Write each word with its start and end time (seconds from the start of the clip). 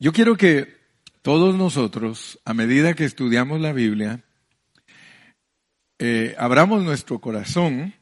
Yo 0.00 0.12
quiero 0.12 0.36
que 0.36 0.76
todos 1.22 1.56
nosotros, 1.56 2.38
a 2.44 2.54
medida 2.54 2.94
que 2.94 3.04
estudiamos 3.04 3.60
la 3.60 3.72
Biblia, 3.72 4.22
eh, 5.98 6.36
abramos 6.38 6.84
nuestro 6.84 7.18
corazón 7.18 7.94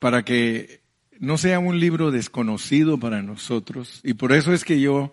para 0.00 0.24
que 0.24 0.80
no 1.20 1.38
sea 1.38 1.60
un 1.60 1.78
libro 1.78 2.10
desconocido 2.10 2.98
para 2.98 3.22
nosotros. 3.22 4.00
Y 4.02 4.14
por 4.14 4.32
eso 4.32 4.52
es 4.52 4.64
que 4.64 4.80
yo 4.80 5.12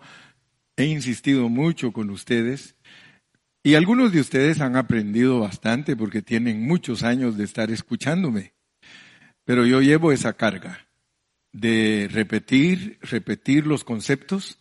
he 0.78 0.86
insistido 0.86 1.48
mucho 1.48 1.92
con 1.92 2.10
ustedes. 2.10 2.76
Y 3.62 3.76
algunos 3.76 4.12
de 4.12 4.22
ustedes 4.22 4.62
han 4.62 4.76
aprendido 4.76 5.40
bastante 5.40 5.96
porque 5.96 6.24
tienen 6.24 6.66
muchos 6.66 7.04
años 7.04 7.38
de 7.38 7.44
estar 7.44 7.70
escuchándome. 7.70 8.54
Pero 9.46 9.68
yo 9.68 9.80
llevo 9.80 10.12
esa 10.12 10.34
carga 10.34 10.88
de 11.52 12.10
repetir, 12.12 12.98
repetir 13.02 13.68
los 13.68 13.84
conceptos, 13.84 14.60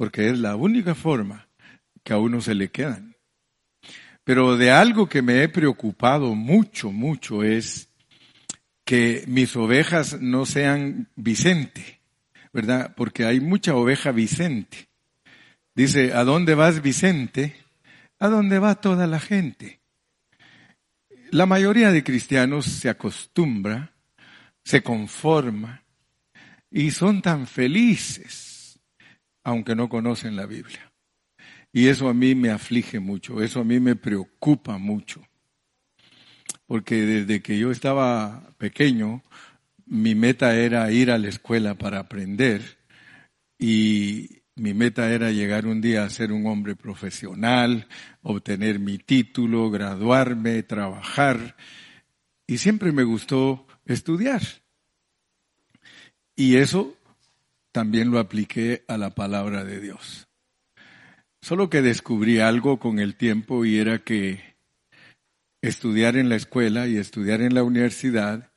porque 0.00 0.30
es 0.30 0.38
la 0.38 0.56
única 0.56 0.94
forma 0.94 1.46
que 2.02 2.14
a 2.14 2.18
uno 2.18 2.40
se 2.40 2.54
le 2.54 2.70
quedan. 2.70 3.16
Pero 4.24 4.56
de 4.56 4.70
algo 4.70 5.10
que 5.10 5.20
me 5.20 5.42
he 5.42 5.48
preocupado 5.50 6.34
mucho, 6.34 6.90
mucho 6.90 7.42
es 7.44 7.90
que 8.86 9.24
mis 9.26 9.54
ovejas 9.56 10.18
no 10.18 10.46
sean 10.46 11.10
Vicente, 11.16 12.00
¿verdad? 12.50 12.94
Porque 12.96 13.26
hay 13.26 13.40
mucha 13.40 13.74
oveja 13.74 14.10
Vicente. 14.10 14.88
Dice, 15.74 16.14
¿a 16.14 16.24
dónde 16.24 16.54
vas 16.54 16.80
Vicente? 16.80 17.54
¿A 18.18 18.28
dónde 18.28 18.58
va 18.58 18.76
toda 18.76 19.06
la 19.06 19.20
gente? 19.20 19.80
La 21.30 21.44
mayoría 21.44 21.92
de 21.92 22.02
cristianos 22.02 22.64
se 22.64 22.88
acostumbra, 22.88 23.92
se 24.64 24.82
conforma 24.82 25.84
y 26.70 26.90
son 26.90 27.20
tan 27.20 27.46
felices, 27.46 28.49
aunque 29.44 29.74
no 29.74 29.88
conocen 29.88 30.36
la 30.36 30.46
Biblia. 30.46 30.92
Y 31.72 31.88
eso 31.88 32.08
a 32.08 32.14
mí 32.14 32.34
me 32.34 32.50
aflige 32.50 33.00
mucho, 33.00 33.42
eso 33.42 33.60
a 33.60 33.64
mí 33.64 33.78
me 33.80 33.96
preocupa 33.96 34.78
mucho. 34.78 35.22
Porque 36.66 36.96
desde 37.06 37.42
que 37.42 37.58
yo 37.58 37.70
estaba 37.70 38.54
pequeño, 38.58 39.22
mi 39.86 40.14
meta 40.14 40.56
era 40.56 40.90
ir 40.92 41.10
a 41.10 41.18
la 41.18 41.28
escuela 41.28 41.76
para 41.76 42.00
aprender 42.00 42.78
y 43.58 44.42
mi 44.56 44.74
meta 44.74 45.10
era 45.12 45.30
llegar 45.30 45.66
un 45.66 45.80
día 45.80 46.04
a 46.04 46.10
ser 46.10 46.32
un 46.32 46.46
hombre 46.46 46.76
profesional, 46.76 47.88
obtener 48.22 48.78
mi 48.78 48.98
título, 48.98 49.70
graduarme, 49.70 50.62
trabajar. 50.62 51.56
Y 52.46 52.58
siempre 52.58 52.92
me 52.92 53.04
gustó 53.04 53.66
estudiar. 53.84 54.42
Y 56.36 56.56
eso 56.56 56.96
también 57.72 58.10
lo 58.10 58.18
apliqué 58.18 58.84
a 58.88 58.98
la 58.98 59.10
palabra 59.10 59.64
de 59.64 59.80
Dios. 59.80 60.28
Solo 61.42 61.70
que 61.70 61.82
descubrí 61.82 62.40
algo 62.40 62.78
con 62.78 62.98
el 62.98 63.16
tiempo 63.16 63.64
y 63.64 63.78
era 63.78 64.04
que 64.04 64.42
estudiar 65.62 66.16
en 66.16 66.28
la 66.28 66.36
escuela 66.36 66.86
y 66.86 66.96
estudiar 66.96 67.40
en 67.40 67.54
la 67.54 67.62
universidad, 67.62 68.52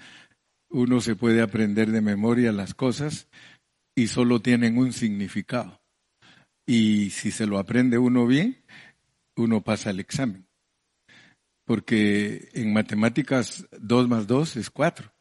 uno 0.70 1.02
se 1.02 1.16
puede 1.16 1.42
aprender 1.42 1.92
de 1.92 2.02
memoria 2.02 2.52
las 2.52 2.74
cosas 2.74 3.28
y 3.96 4.08
solo 4.08 4.42
tienen 4.42 4.78
un 4.78 4.92
significado. 4.92 5.82
Y 6.66 7.12
si 7.12 7.32
se 7.32 7.46
lo 7.46 7.60
aprende 7.60 7.98
uno 7.98 8.26
bien, 8.26 8.64
uno 9.36 9.62
pasa 9.62 9.92
el 9.92 10.00
examen. 10.00 10.48
Porque 11.66 12.50
en 12.54 12.74
matemáticas 12.74 13.68
2 13.80 14.10
más 14.10 14.28
2 14.28 14.58
es 14.58 14.70
4. 14.70 15.13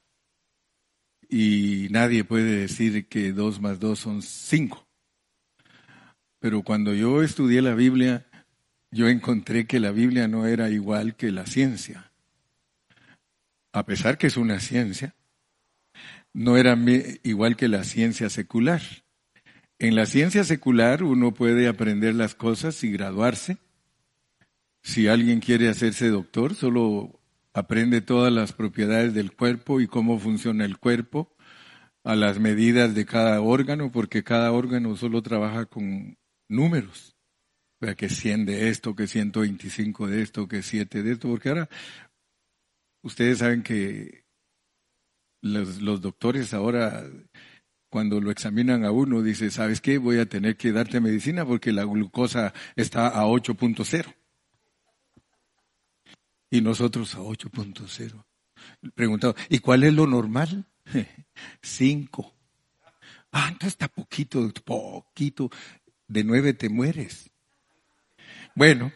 Y 1.35 1.89
nadie 1.89 2.25
puede 2.25 2.59
decir 2.59 3.09
que 3.09 3.33
2 3.33 3.63
más 3.63 3.81
2 3.81 3.99
son 3.99 4.21
5. 4.21 4.87
Pero 6.39 6.61
cuando 6.61 6.93
yo 6.93 7.23
estudié 7.23 7.63
la 7.63 7.75
Biblia, 7.75 8.27
yo 8.91 9.09
encontré 9.09 9.67
que 9.67 9.81
la 9.81 9.93
Biblia 9.93 10.29
no 10.29 10.47
era 10.47 10.69
igual 10.69 11.17
que 11.17 11.33
la 11.33 11.47
ciencia. 11.47 12.13
A 13.73 13.87
pesar 13.87 14.19
que 14.19 14.27
es 14.27 14.37
una 14.37 14.61
ciencia, 14.61 15.15
no 16.35 16.59
era 16.59 16.77
igual 17.23 17.57
que 17.57 17.69
la 17.69 17.85
ciencia 17.85 18.29
secular. 18.29 18.83
En 19.79 19.95
la 19.95 20.05
ciencia 20.05 20.45
secular 20.45 21.03
uno 21.03 21.33
puede 21.33 21.67
aprender 21.67 22.15
las 22.15 22.35
cosas 22.35 22.85
y 22.85 22.93
graduarse. 22.93 23.57
Si 24.83 25.09
alguien 25.09 25.41
quiere 25.41 25.71
hacerse 25.71 26.09
doctor, 26.09 26.55
solo 26.55 27.22
aprende 27.55 28.01
todas 28.01 28.33
las 28.33 28.53
propiedades 28.53 29.15
del 29.15 29.33
cuerpo 29.33 29.81
y 29.81 29.87
cómo 29.87 30.19
funciona 30.19 30.65
el 30.65 30.79
cuerpo, 30.79 31.35
a 32.05 32.17
las 32.17 32.41
medidas 32.41 32.95
de 32.95 33.07
cada 33.07 33.41
órgano, 33.41 33.93
porque 33.93 34.25
cada 34.25 34.53
órgano 34.53 34.97
solo 34.97 35.23
trabaja 35.23 35.67
con 35.67 36.19
números. 36.49 37.17
Que 37.97 38.09
100 38.09 38.47
de 38.47 38.69
esto, 38.69 38.95
que 38.95 39.09
125 39.09 40.07
de 40.07 40.23
esto, 40.23 40.47
que 40.47 40.63
7 40.63 41.03
de 41.03 41.13
esto, 41.13 41.29
porque 41.29 41.49
ahora 41.49 41.69
ustedes 43.03 43.39
saben 43.39 43.65
que 43.65 44.25
los, 45.43 45.83
los 45.83 46.01
doctores 46.01 46.55
ahora 46.55 47.05
cuando 47.93 48.23
lo 48.23 48.31
examinan 48.31 48.87
a 48.87 48.91
uno, 48.91 49.21
dice, 49.21 49.51
¿sabes 49.51 49.83
qué? 49.83 49.99
Voy 49.99 50.19
a 50.19 50.27
tener 50.27 50.57
que 50.57 50.73
darte 50.73 50.99
medicina 50.99 51.45
porque 51.45 51.73
la 51.73 51.85
glucosa 51.85 52.55
está 52.75 53.09
a 53.09 53.27
8.0. 53.27 54.15
Y 56.53 56.61
nosotros 56.61 57.15
a 57.15 57.21
8.0. 57.21 58.25
Preguntado, 58.95 59.35
¿y 59.49 59.61
cuál 59.61 59.85
es 59.85 59.95
lo 59.95 60.07
normal? 60.07 60.67
5. 61.63 62.35
Ah, 63.33 63.47
entonces 63.49 63.73
está 63.73 63.89
poquito, 63.89 64.53
poquito 64.63 65.51
de 66.09 66.25
nueve 66.25 66.53
te 66.53 66.69
mueres. 66.69 67.31
Bueno, 68.55 68.93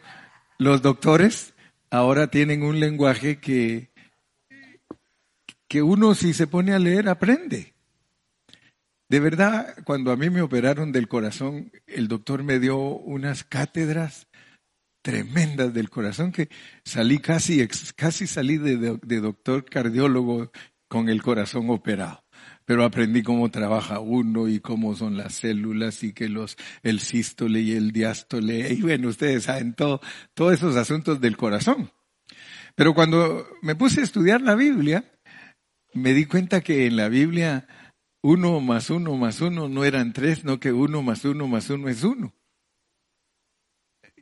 los 0.59 0.83
doctores 0.83 1.55
ahora 1.89 2.27
tienen 2.27 2.61
un 2.61 2.79
lenguaje 2.79 3.39
que, 3.39 3.89
que 5.67 5.81
uno 5.81 6.13
si 6.13 6.35
se 6.35 6.45
pone 6.45 6.73
a 6.73 6.79
leer 6.79 7.09
aprende. 7.09 7.73
De 9.09 9.19
verdad, 9.19 9.73
cuando 9.83 10.11
a 10.11 10.15
mí 10.15 10.29
me 10.29 10.43
operaron 10.43 10.91
del 10.91 11.07
corazón, 11.07 11.71
el 11.87 12.07
doctor 12.07 12.43
me 12.43 12.59
dio 12.59 12.77
unas 12.77 13.43
cátedras 13.43 14.27
tremendas 15.07 15.73
del 15.73 15.89
corazón 15.89 16.33
que 16.33 16.49
salí 16.83 17.19
casi, 17.19 17.65
casi 17.95 18.27
salí 18.27 18.57
de, 18.57 18.97
doctor 19.21 19.63
cardiólogo 19.63 20.51
con 20.89 21.07
el 21.07 21.23
corazón 21.23 21.69
operado 21.69 22.25
pero 22.65 22.83
aprendí 22.83 23.23
cómo 23.23 23.49
trabaja 23.49 24.01
uno 24.01 24.49
y 24.49 24.59
cómo 24.59 24.95
son 24.95 25.15
las 25.15 25.35
células 25.35 26.03
y 26.03 26.11
que 26.11 26.27
los, 26.27 26.57
el 26.83 26.99
sístole 26.99 27.61
y 27.61 27.71
el 27.71 27.93
diástole, 27.93 28.73
y 28.73 28.81
bueno, 28.81 29.07
ustedes 29.07 29.45
saben 29.45 29.73
todo, 29.73 30.01
todos 30.33 30.55
esos 30.55 30.75
asuntos 30.75 31.21
del 31.21 31.37
corazón. 31.37 31.89
Pero 32.75 32.93
cuando 32.93 33.47
me 33.61 33.75
puse 33.75 34.01
a 34.01 34.03
estudiar 34.03 34.41
la 34.41 34.55
Biblia, 34.55 35.05
me 35.93 36.11
di 36.11 36.25
cuenta 36.25 36.59
que 36.59 36.85
en 36.87 36.97
la 36.97 37.07
Biblia 37.07 37.65
uno 38.21 38.59
más 38.59 38.89
uno 38.89 39.15
más 39.15 39.39
uno 39.39 39.69
no 39.69 39.85
eran 39.85 40.11
tres, 40.11 40.43
no 40.43 40.59
que 40.59 40.73
uno 40.73 41.01
más 41.01 41.23
uno 41.23 41.47
más 41.47 41.69
uno 41.69 41.87
es 41.87 42.03
uno. 42.03 42.33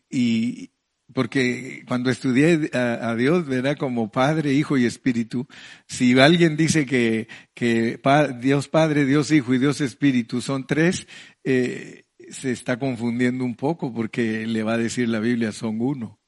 Y, 0.09 0.74
porque 1.13 1.83
cuando 1.87 2.09
estudié 2.09 2.71
a, 2.73 3.15
Dios, 3.15 3.45
¿verdad? 3.45 3.77
Como 3.77 4.11
Padre, 4.11 4.53
Hijo 4.53 4.77
y 4.77 4.85
Espíritu, 4.85 5.47
si 5.87 6.17
alguien 6.19 6.57
dice 6.57 6.85
que, 6.85 7.27
que 7.53 7.99
Dios 8.41 8.67
Padre, 8.67 9.05
Dios 9.05 9.31
Hijo 9.31 9.53
y 9.53 9.59
Dios 9.59 9.81
Espíritu 9.81 10.41
son 10.41 10.65
tres, 10.65 11.07
eh, 11.43 12.05
se 12.29 12.51
está 12.51 12.79
confundiendo 12.79 13.45
un 13.45 13.55
poco 13.55 13.93
porque 13.93 14.47
le 14.47 14.63
va 14.63 14.73
a 14.73 14.77
decir 14.79 15.07
la 15.07 15.19
Biblia 15.19 15.51
son 15.51 15.79
uno. 15.79 16.19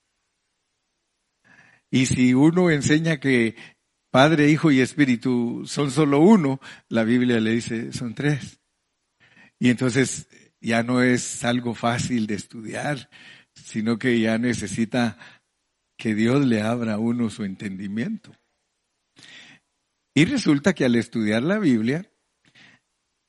Y 1.90 2.06
si 2.06 2.34
uno 2.34 2.70
enseña 2.70 3.20
que 3.20 3.56
Padre, 4.12 4.50
Hijo 4.50 4.72
y 4.72 4.80
Espíritu 4.80 5.64
son 5.66 5.90
solo 5.90 6.20
uno, 6.20 6.60
la 6.88 7.04
Biblia 7.04 7.40
le 7.40 7.52
dice 7.52 7.94
son 7.94 8.14
tres. 8.14 8.60
Y 9.60 9.70
entonces 9.70 10.28
ya 10.62 10.84
no 10.84 11.02
es 11.02 11.44
algo 11.44 11.74
fácil 11.74 12.28
de 12.28 12.36
estudiar 12.36 13.10
sino 13.68 14.00
que 14.00 14.18
ya 14.18 14.38
necesita 14.38 15.18
que 15.98 16.16
Dios 16.16 16.46
le 16.46 16.62
abra 16.62 16.94
a 16.94 17.00
uno 17.00 17.30
su 17.30 17.44
entendimiento. 17.44 18.32
Y 20.16 20.24
resulta 20.24 20.74
que 20.74 20.86
al 20.86 20.96
estudiar 20.96 21.44
la 21.44 21.60
Biblia, 21.60 22.10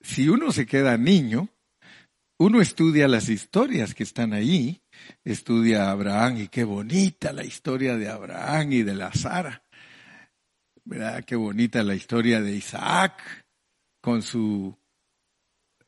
si 0.00 0.28
uno 0.28 0.52
se 0.52 0.64
queda 0.64 0.96
niño, 0.96 1.48
uno 2.38 2.60
estudia 2.60 3.08
las 3.08 3.28
historias 3.28 3.96
que 3.96 4.04
están 4.04 4.32
ahí, 4.32 4.80
estudia 5.24 5.86
a 5.86 5.90
Abraham 5.90 6.42
y 6.42 6.48
qué 6.48 6.62
bonita 6.62 7.32
la 7.32 7.44
historia 7.44 7.96
de 7.96 8.08
Abraham 8.08 8.72
y 8.72 8.82
de 8.84 8.94
la 8.94 9.12
Sara. 9.12 9.64
¿Verdad? 10.84 11.24
Qué 11.24 11.34
bonita 11.34 11.82
la 11.82 11.96
historia 11.96 12.40
de 12.40 12.54
Isaac 12.54 13.44
con 14.00 14.22
su 14.22 14.78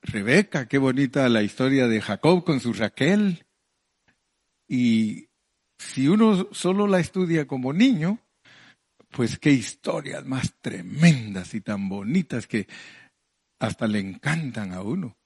Rebeca, 0.03 0.67
qué 0.67 0.79
bonita 0.79 1.29
la 1.29 1.45
historia 1.45 1.87
de 1.87 2.01
Jacob 2.01 2.43
con 2.43 2.59
su 2.59 2.73
Raquel, 2.73 3.47
y 4.73 5.29
si 5.81 6.07
uno 6.07 6.47
solo 6.53 6.87
la 6.87 7.01
estudia 7.01 7.49
como 7.49 7.73
niño, 7.73 8.21
pues 9.09 9.37
qué 9.37 9.51
historias 9.51 10.25
más 10.25 10.55
tremendas 10.61 11.55
y 11.55 11.61
tan 11.61 11.89
bonitas 11.89 12.47
que 12.47 12.69
hasta 13.59 13.89
le 13.89 13.99
encantan 13.99 14.73
a 14.73 14.83
uno. 14.83 15.17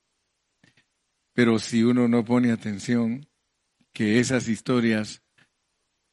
Pero 1.35 1.59
si 1.59 1.83
uno 1.83 2.09
no 2.09 2.25
pone 2.25 2.53
atención, 2.53 3.29
que 3.93 4.19
esas 4.19 4.49
historias 4.49 5.23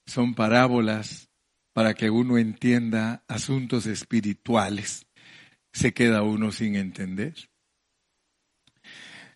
son 0.05 0.33
parábolas 0.33 1.29
para 1.71 1.93
que 1.93 2.09
uno 2.09 2.37
entienda 2.37 3.23
asuntos 3.29 3.85
espirituales, 3.85 5.07
se 5.71 5.93
queda 5.93 6.21
uno 6.21 6.51
sin 6.51 6.75
entender. 6.75 7.49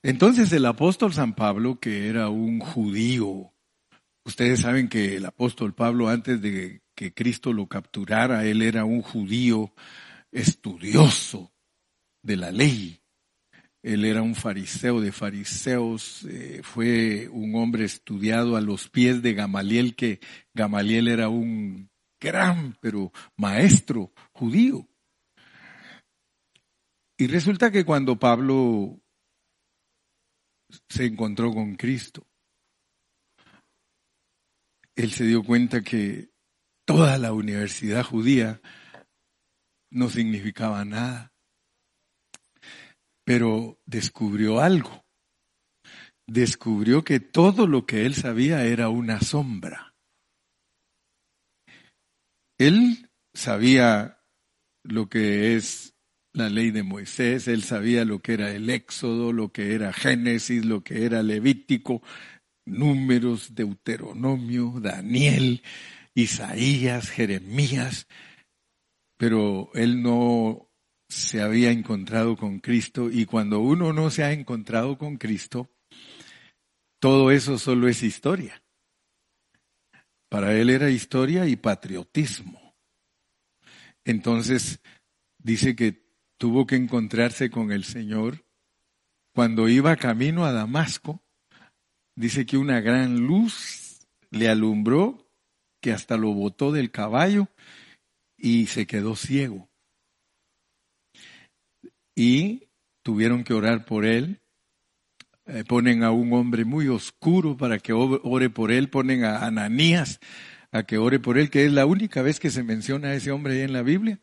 Entonces 0.04 0.52
el 0.52 0.66
apóstol 0.66 1.14
San 1.14 1.34
Pablo, 1.34 1.80
que 1.80 2.10
era 2.10 2.28
un 2.28 2.60
judío, 2.60 3.55
ustedes 4.26 4.62
saben 4.62 4.90
que 4.90 5.16
el 5.16 5.26
apóstol 5.26 5.74
Pablo 5.74 6.10
antes 6.10 6.42
de 6.42 6.82
que 6.96 7.14
Cristo 7.14 7.54
lo 7.54 7.68
capturara, 7.68 8.46
él 8.46 8.62
era 8.62 8.84
un 8.86 9.02
judío 9.02 9.74
estudioso 10.32 11.52
de 12.24 12.38
la 12.38 12.52
ley. 12.52 13.02
Él 13.84 14.04
era 14.04 14.24
un 14.24 14.34
fariseo 14.34 15.00
de 15.00 15.12
fariseos, 15.12 16.24
eh, 16.24 16.62
fue 16.64 17.30
un 17.30 17.56
hombre 17.56 17.86
estudiado 17.86 18.56
a 18.58 18.62
los 18.62 18.90
pies 18.90 19.22
de 19.22 19.36
Gamaliel, 19.36 19.96
que 19.96 20.20
Gamaliel 20.56 21.08
era 21.08 21.30
un 21.30 21.92
gran, 22.20 22.76
pero 22.82 23.12
maestro 23.38 24.12
judío. 24.32 24.88
Y 27.18 27.28
resulta 27.28 27.72
que 27.72 27.86
cuando 27.86 28.18
Pablo 28.18 29.00
se 30.90 31.06
encontró 31.06 31.54
con 31.54 31.76
Cristo, 31.76 32.26
él 34.96 35.12
se 35.12 35.26
dio 35.26 35.44
cuenta 35.44 35.82
que 35.82 36.30
toda 36.86 37.18
la 37.18 37.34
universidad 37.34 38.04
judía 38.04 38.62
no 39.92 40.10
significaba 40.10 40.86
nada. 40.86 41.34
Pero 43.24 43.80
descubrió 43.86 44.60
algo. 44.60 45.04
Descubrió 46.28 47.04
que 47.04 47.20
todo 47.20 47.68
lo 47.68 47.86
que 47.86 48.06
él 48.06 48.16
sabía 48.16 48.66
era 48.66 48.90
una 48.90 49.22
sombra. 49.22 49.96
Él 52.58 53.10
sabía 53.34 54.22
lo 54.84 55.10
que 55.10 55.56
es 55.56 55.94
la 56.34 56.50
ley 56.50 56.72
de 56.72 56.84
Moisés, 56.84 57.48
él 57.48 57.64
sabía 57.64 58.06
lo 58.06 58.20
que 58.20 58.34
era 58.34 58.52
el 58.52 58.70
Éxodo, 58.70 59.32
lo 59.32 59.52
que 59.52 59.74
era 59.74 59.94
Génesis, 59.94 60.66
lo 60.66 60.84
que 60.84 61.06
era 61.06 61.24
Levítico, 61.24 62.02
Números, 62.66 63.56
Deuteronomio, 63.56 64.80
Daniel, 64.80 65.62
Isaías, 66.14 67.10
Jeremías, 67.10 68.08
pero 69.18 69.70
él 69.74 70.02
no 70.02 70.70
se 71.08 71.42
había 71.42 71.72
encontrado 71.72 72.36
con 72.36 72.60
Cristo 72.60 73.10
y 73.12 73.26
cuando 73.26 73.60
uno 73.60 73.94
no 73.94 74.10
se 74.10 74.24
ha 74.24 74.32
encontrado 74.32 74.98
con 74.98 75.18
Cristo, 75.18 75.72
todo 77.00 77.32
eso 77.32 77.58
solo 77.58 77.88
es 77.88 78.04
historia. 78.04 78.64
Para 80.30 80.54
él 80.54 80.70
era 80.70 80.90
historia 80.90 81.48
y 81.48 81.56
patriotismo. 81.56 82.76
Entonces 84.04 84.82
dice 85.38 85.76
que 85.76 86.06
tuvo 86.38 86.66
que 86.66 86.76
encontrarse 86.76 87.50
con 87.50 87.72
el 87.72 87.84
Señor 87.84 88.46
cuando 89.34 89.68
iba 89.70 89.96
camino 89.96 90.46
a 90.46 90.52
Damasco. 90.52 91.25
Dice 92.16 92.46
que 92.46 92.58
una 92.58 92.80
gran 92.80 93.20
luz 93.20 94.08
le 94.30 94.48
alumbró, 94.48 95.30
que 95.82 95.92
hasta 95.92 96.18
lo 96.18 96.34
botó 96.34 96.72
del 96.72 96.92
caballo 96.92 97.50
y 98.38 98.68
se 98.68 98.88
quedó 98.88 99.16
ciego. 99.16 99.70
Y 102.16 102.70
tuvieron 103.04 103.44
que 103.44 103.54
orar 103.54 103.86
por 103.86 104.06
él. 104.06 104.42
Eh, 105.46 105.64
ponen 105.64 106.04
a 106.04 106.12
un 106.12 106.34
hombre 106.34 106.66
muy 106.66 106.88
oscuro 106.88 107.56
para 107.56 107.78
que 107.80 107.94
ore 107.94 108.50
por 108.50 108.72
él, 108.72 108.90
ponen 108.90 109.24
a 109.24 109.46
Ananías 109.46 110.20
a 110.72 110.84
que 110.84 110.98
ore 110.98 111.20
por 111.20 111.38
él, 111.38 111.50
que 111.50 111.66
es 111.66 111.72
la 111.72 111.86
única 111.86 112.22
vez 112.22 112.40
que 112.40 112.50
se 112.50 112.64
menciona 112.64 113.10
a 113.10 113.16
ese 113.16 113.32
hombre 113.32 113.64
en 113.64 113.74
la 113.74 113.82
Biblia. 113.82 114.20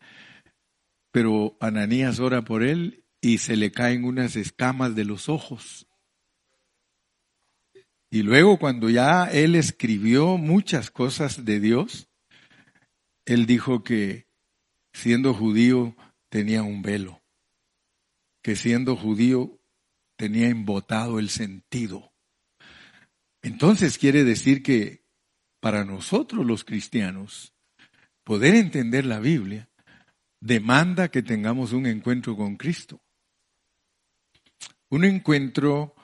Pero 1.12 1.56
Ananías 1.60 2.18
ora 2.20 2.42
por 2.42 2.62
él 2.62 3.04
y 3.20 3.38
se 3.38 3.56
le 3.56 3.70
caen 3.70 4.04
unas 4.04 4.36
escamas 4.36 4.94
de 4.94 5.04
los 5.04 5.28
ojos. 5.28 5.86
Y 8.12 8.24
luego 8.24 8.58
cuando 8.58 8.90
ya 8.90 9.24
él 9.24 9.54
escribió 9.54 10.36
muchas 10.36 10.90
cosas 10.90 11.46
de 11.46 11.60
Dios, 11.60 12.10
él 13.24 13.46
dijo 13.46 13.82
que 13.82 14.28
siendo 14.92 15.32
judío 15.32 15.96
tenía 16.28 16.62
un 16.62 16.82
velo, 16.82 17.22
que 18.42 18.54
siendo 18.54 18.96
judío 18.96 19.58
tenía 20.16 20.50
embotado 20.50 21.18
el 21.18 21.30
sentido. 21.30 22.12
Entonces 23.40 23.96
quiere 23.96 24.24
decir 24.24 24.62
que 24.62 25.06
para 25.58 25.86
nosotros 25.86 26.44
los 26.44 26.64
cristianos, 26.64 27.54
poder 28.24 28.56
entender 28.56 29.06
la 29.06 29.20
Biblia 29.20 29.70
demanda 30.38 31.10
que 31.10 31.22
tengamos 31.22 31.72
un 31.72 31.86
encuentro 31.86 32.36
con 32.36 32.56
Cristo. 32.56 33.02
Un 34.90 35.06
encuentro 35.06 35.94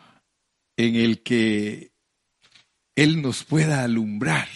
en 0.79 0.95
el 0.95 1.23
que 1.23 1.93
Él 2.99 3.23
nos 3.23 3.45
pueda 3.45 3.85
alumbrar 3.85 4.49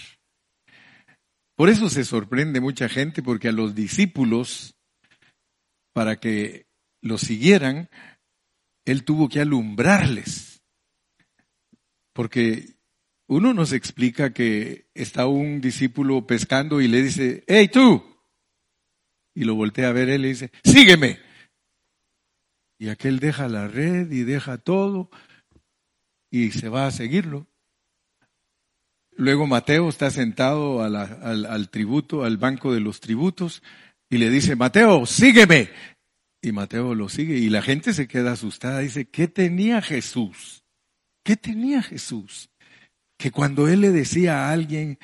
por 1.63 1.69
eso 1.69 1.89
se 1.89 2.05
sorprende 2.05 2.61
mucha 2.61 2.89
gente, 2.89 3.23
porque 3.23 3.49
a 3.49 3.53
los 3.53 3.75
discípulos, 3.75 4.75
para 5.93 6.19
que 6.19 6.67
lo 7.01 7.19
siguieran, 7.19 7.89
él 8.85 9.05
tuvo 9.05 9.29
que 9.29 9.41
alumbrarles. 9.41 10.61
Porque 12.13 12.75
uno 13.29 13.55
nos 13.55 13.73
explica 13.73 14.33
que 14.33 14.87
está 14.95 15.27
un 15.27 15.61
discípulo 15.61 16.27
pescando 16.27 16.81
y 16.81 16.89
le 16.89 17.03
dice, 17.03 17.45
hey 17.47 17.69
tú, 17.69 18.03
y 19.35 19.45
lo 19.45 19.55
voltea 19.55 19.91
a 19.91 19.93
ver 19.93 20.09
él 20.09 20.25
y 20.25 20.31
dice, 20.31 20.51
sígueme. 20.65 21.21
Y 22.79 22.89
aquel 22.89 23.21
deja 23.21 23.47
la 23.47 23.69
red 23.69 24.11
y 24.11 24.25
deja 24.25 24.59
todo 24.59 25.11
y 26.29 26.51
se 26.51 26.69
va 26.69 26.87
a 26.87 26.91
seguirlo. 26.91 27.47
Luego 29.17 29.47
Mateo 29.47 29.89
está 29.89 30.11
sentado 30.11 30.83
al, 30.83 30.97
al 30.97 31.69
tributo, 31.71 32.25
al 32.25 32.39
banco 32.39 32.73
de 32.73 32.81
los 32.81 33.01
tributos, 33.01 33.63
y 34.09 34.19
le 34.19 34.31
dice, 34.31 34.57
Mateo, 34.57 35.07
sígueme. 35.07 35.71
Y 36.43 36.53
Mateo 36.53 36.95
lo 36.95 37.09
sigue 37.09 37.37
y 37.37 37.49
la 37.49 37.63
gente 37.63 37.95
se 37.95 38.09
queda 38.09 38.33
asustada. 38.33 38.81
Dice, 38.81 39.07
¿qué 39.07 39.29
tenía 39.29 39.81
Jesús? 39.81 40.65
¿Qué 41.23 41.37
tenía 41.37 41.83
Jesús? 41.83 42.51
Que 43.17 43.31
cuando 43.31 43.69
él 43.69 43.81
le 43.81 43.91
decía 43.91 44.47
a 44.47 44.53
alguien, 44.53 44.99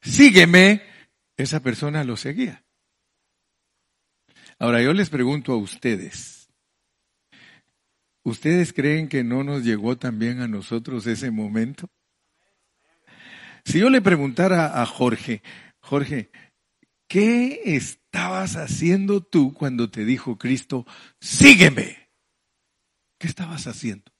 sígueme, 0.00 0.82
esa 1.36 1.60
persona 1.60 2.02
lo 2.02 2.16
seguía. 2.16 2.64
Ahora 4.58 4.82
yo 4.82 4.92
les 4.92 5.10
pregunto 5.10 5.52
a 5.52 5.56
ustedes, 5.56 6.48
¿ustedes 8.24 8.72
creen 8.72 9.08
que 9.08 9.22
no 9.22 9.44
nos 9.44 9.64
llegó 9.64 9.96
también 9.96 10.40
a 10.40 10.48
nosotros 10.48 11.06
ese 11.06 11.30
momento? 11.30 11.88
Si 13.64 13.78
yo 13.78 13.90
le 13.90 14.00
preguntara 14.00 14.80
a 14.80 14.86
Jorge, 14.86 15.42
Jorge, 15.80 16.30
¿qué 17.08 17.60
estabas 17.76 18.56
haciendo 18.56 19.20
tú 19.20 19.52
cuando 19.54 19.90
te 19.90 20.04
dijo 20.04 20.38
Cristo, 20.38 20.86
sígueme? 21.20 22.10
¿Qué 23.18 23.26
estabas 23.26 23.66
haciendo? 23.66 24.10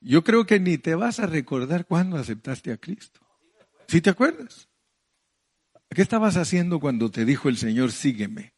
Yo 0.00 0.24
creo 0.24 0.46
que 0.46 0.60
ni 0.60 0.78
te 0.78 0.94
vas 0.94 1.20
a 1.20 1.26
recordar 1.26 1.86
cuándo 1.86 2.16
aceptaste 2.16 2.72
a 2.72 2.76
Cristo. 2.76 3.20
¿Sí 3.88 4.00
te 4.00 4.10
acuerdas? 4.10 4.68
¿Qué 5.90 6.02
estabas 6.02 6.36
haciendo 6.36 6.80
cuando 6.80 7.10
te 7.10 7.24
dijo 7.24 7.48
el 7.48 7.56
Señor, 7.56 7.92
sígueme? 7.92 8.54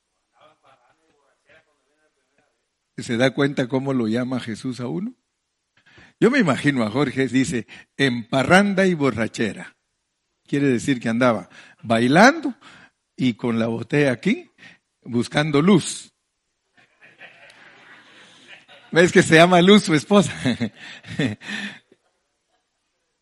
¿Se 2.97 3.17
da 3.17 3.33
cuenta 3.33 3.69
cómo 3.69 3.93
lo 3.93 4.09
llama 4.09 4.41
Jesús 4.41 4.81
a 4.81 4.88
uno? 4.88 5.15
Yo 6.21 6.31
me 6.31 6.39
imagino 6.39 6.83
a 6.83 6.91
Jorge, 6.91 7.29
dice, 7.29 7.67
en 7.97 8.29
parranda 8.29 8.87
y 8.87 8.95
borrachera. 8.95 9.77
Quiere 10.47 10.69
decir 10.69 11.01
que 11.01 11.09
andaba 11.09 11.49
bailando 11.83 12.55
y 13.17 13.35
con 13.35 13.59
la 13.59 13.67
botella 13.67 14.13
aquí, 14.13 14.51
buscando 15.03 15.63
luz. 15.63 16.13
¿Ves 18.91 19.13
que 19.13 19.23
se 19.23 19.35
llama 19.35 19.61
Luz 19.61 19.85
su 19.85 19.95
esposa? 19.95 20.33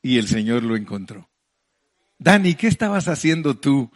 y 0.02 0.18
el 0.18 0.28
Señor 0.28 0.62
lo 0.62 0.76
encontró. 0.76 1.28
Dani, 2.18 2.54
¿qué 2.54 2.68
estabas 2.68 3.08
haciendo 3.08 3.58
tú 3.58 3.90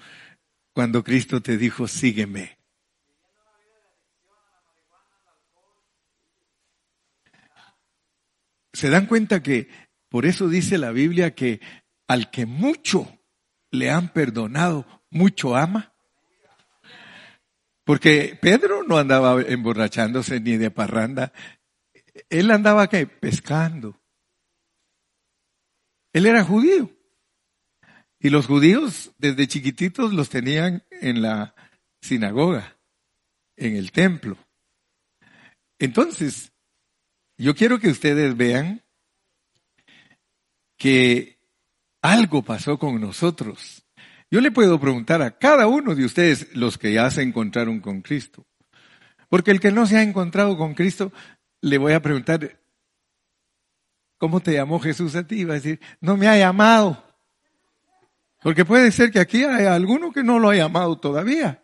cuando 0.73 1.05
Cristo 1.05 1.41
te 1.41 1.57
dijo, 1.57 1.87
sígueme? 1.87 2.60
Se 8.81 8.89
dan 8.89 9.05
cuenta 9.05 9.43
que 9.43 9.69
por 10.09 10.25
eso 10.25 10.49
dice 10.49 10.79
la 10.79 10.91
Biblia 10.91 11.35
que 11.35 11.61
al 12.09 12.31
que 12.31 12.47
mucho 12.47 13.21
le 13.71 13.91
han 13.91 14.11
perdonado, 14.11 14.87
mucho 15.11 15.55
ama. 15.55 15.95
Porque 17.85 18.39
Pedro 18.41 18.83
no 18.83 18.97
andaba 18.97 19.43
emborrachándose 19.43 20.41
ni 20.41 20.57
de 20.57 20.71
parranda, 20.71 21.35
él 22.31 22.51
andaba 22.51 22.89
pescando. 22.89 24.01
Él 26.15 26.25
era 26.25 26.43
judío. 26.43 26.91
Y 28.19 28.31
los 28.31 28.47
judíos 28.47 29.13
desde 29.19 29.47
chiquititos 29.47 30.15
los 30.15 30.31
tenían 30.31 30.87
en 30.91 31.21
la 31.21 31.55
sinagoga, 32.01 32.79
en 33.57 33.77
el 33.77 33.93
templo. 33.93 34.39
Entonces, 35.79 36.55
yo 37.45 37.55
quiero 37.55 37.79
que 37.79 37.89
ustedes 37.89 38.37
vean 38.37 38.83
que 40.77 41.39
algo 42.03 42.43
pasó 42.43 42.79
con 42.79 43.01
nosotros. 43.01 43.83
Yo 44.31 44.41
le 44.41 44.51
puedo 44.51 44.79
preguntar 44.79 45.23
a 45.23 45.39
cada 45.39 45.67
uno 45.67 45.95
de 45.95 46.05
ustedes, 46.05 46.55
los 46.55 46.79
que 46.79 46.93
ya 46.93 47.11
se 47.11 47.23
encontraron 47.23 47.81
con 47.81 48.03
Cristo. 48.03 48.47
Porque 49.29 49.51
el 49.51 49.61
que 49.61 49.73
no 49.73 49.87
se 49.87 49.97
ha 49.97 50.03
encontrado 50.03 50.57
con 50.57 50.75
Cristo, 50.75 51.13
le 51.61 51.79
voy 51.79 51.95
a 51.95 52.03
preguntar, 52.03 52.59
¿cómo 54.19 54.41
te 54.41 54.53
llamó 54.53 54.79
Jesús 54.79 55.17
a 55.17 55.27
ti? 55.27 55.45
Va 55.45 55.55
a 55.55 55.57
decir, 55.57 55.81
no 56.01 56.17
me 56.17 56.29
ha 56.29 56.37
llamado. 56.37 57.03
Porque 58.43 58.65
puede 58.65 58.93
ser 58.93 59.11
que 59.11 59.21
aquí 59.21 59.45
hay 59.45 59.67
alguno 59.67 60.13
que 60.13 60.23
no 60.23 60.39
lo 60.39 60.51
ha 60.51 60.57
llamado 60.57 60.99
todavía. 60.99 61.63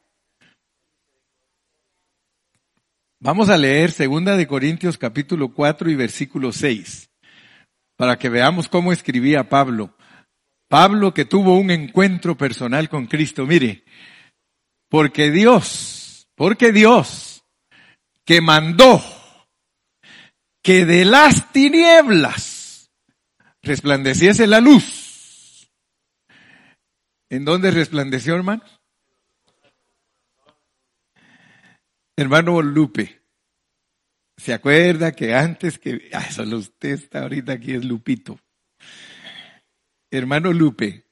Vamos 3.27 3.49
a 3.49 3.57
leer 3.57 3.91
segunda 3.91 4.37
de 4.37 4.47
Corintios 4.47 4.99
capítulo 4.99 5.53
4 5.53 5.91
y 5.91 5.97
versículo 5.97 6.53
6 6.53 7.11
para 7.97 8.21
que 8.21 8.29
veamos 8.29 8.69
cómo 8.69 8.93
escribía 8.93 9.49
Pablo. 9.49 9.97
Pablo 10.69 11.13
que 11.13 11.25
tuvo 11.25 11.59
un 11.59 11.73
encuentro 11.73 12.37
personal 12.37 12.89
con 12.89 13.07
Cristo. 13.07 13.45
Mire, 13.45 13.83
porque 14.89 15.33
Dios, 15.33 16.29
porque 16.37 16.71
Dios 16.71 17.43
que 18.25 18.41
mandó 18.41 19.03
que 20.63 20.85
de 20.87 21.05
las 21.05 21.51
tinieblas 21.51 22.93
resplandeciese 23.61 24.47
la 24.47 24.61
luz. 24.61 25.69
¿En 27.29 27.45
dónde 27.45 27.73
resplandeció, 27.73 28.37
hermano? 28.37 28.63
Hermano 32.19 32.63
Lupe, 32.63 33.21
¿se 34.39 34.55
acuerda 34.55 35.13
que 35.13 35.35
antes 35.35 35.79
que, 35.79 36.09
ah, 36.15 36.31
solo 36.31 36.57
usted 36.57 36.93
está 36.93 37.23
ahorita 37.23 37.53
aquí 37.53 37.75
es 37.75 37.85
Lupito. 37.85 38.41
Hermano 40.11 40.51
Lupe, 40.55 41.05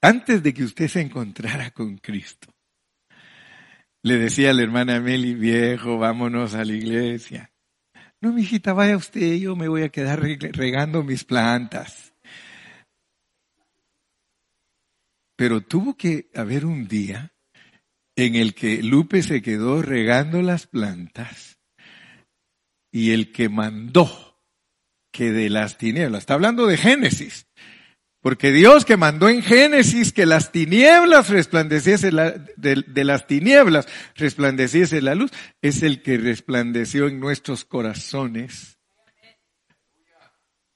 antes 0.00 0.42
de 0.42 0.52
que 0.52 0.64
usted 0.64 0.88
se 0.88 1.00
encontrara 1.00 1.70
con 1.70 1.98
Cristo, 1.98 2.52
le 4.02 4.18
decía 4.18 4.50
a 4.50 4.52
la 4.52 4.64
hermana 4.64 4.98
Meli, 4.98 5.34
viejo, 5.34 5.96
vámonos 5.96 6.54
a 6.54 6.64
la 6.64 6.72
iglesia. 6.72 7.52
No, 8.20 8.32
mijita, 8.32 8.72
vaya 8.72 8.96
usted, 8.96 9.36
yo 9.36 9.54
me 9.54 9.68
voy 9.68 9.82
a 9.82 9.90
quedar 9.90 10.20
regando 10.20 11.04
mis 11.04 11.22
plantas. 11.22 12.12
Pero 15.36 15.60
tuvo 15.60 15.96
que 15.96 16.30
haber 16.34 16.66
un 16.66 16.88
día 16.88 17.32
en 18.16 18.34
el 18.34 18.54
que 18.54 18.82
Lupe 18.82 19.22
se 19.22 19.42
quedó 19.42 19.82
regando 19.82 20.42
las 20.42 20.66
plantas 20.66 21.58
y 22.90 23.12
el 23.12 23.32
que 23.32 23.48
mandó 23.48 24.40
que 25.10 25.32
de 25.32 25.50
las 25.50 25.78
tinieblas, 25.78 26.20
está 26.20 26.34
hablando 26.34 26.66
de 26.66 26.76
Génesis, 26.76 27.46
porque 28.20 28.52
Dios 28.52 28.84
que 28.84 28.96
mandó 28.96 29.28
en 29.28 29.42
Génesis 29.42 30.12
que 30.12 30.26
las 30.26 30.52
tinieblas 30.52 31.28
resplandeciese 31.28 32.12
la, 32.12 32.30
de, 32.30 32.84
de, 32.86 33.04
las 33.04 33.26
tinieblas 33.26 33.88
resplandeciese 34.14 35.02
la 35.02 35.14
luz, 35.14 35.32
es 35.60 35.82
el 35.82 36.02
que 36.02 36.18
resplandeció 36.18 37.08
en 37.08 37.18
nuestros 37.18 37.64
corazones 37.64 38.78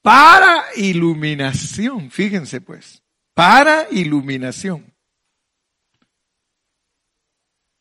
para 0.03 0.65
iluminación, 0.77 2.11
fíjense 2.11 2.61
pues, 2.61 3.03
para 3.35 3.89
iluminación. 3.91 4.96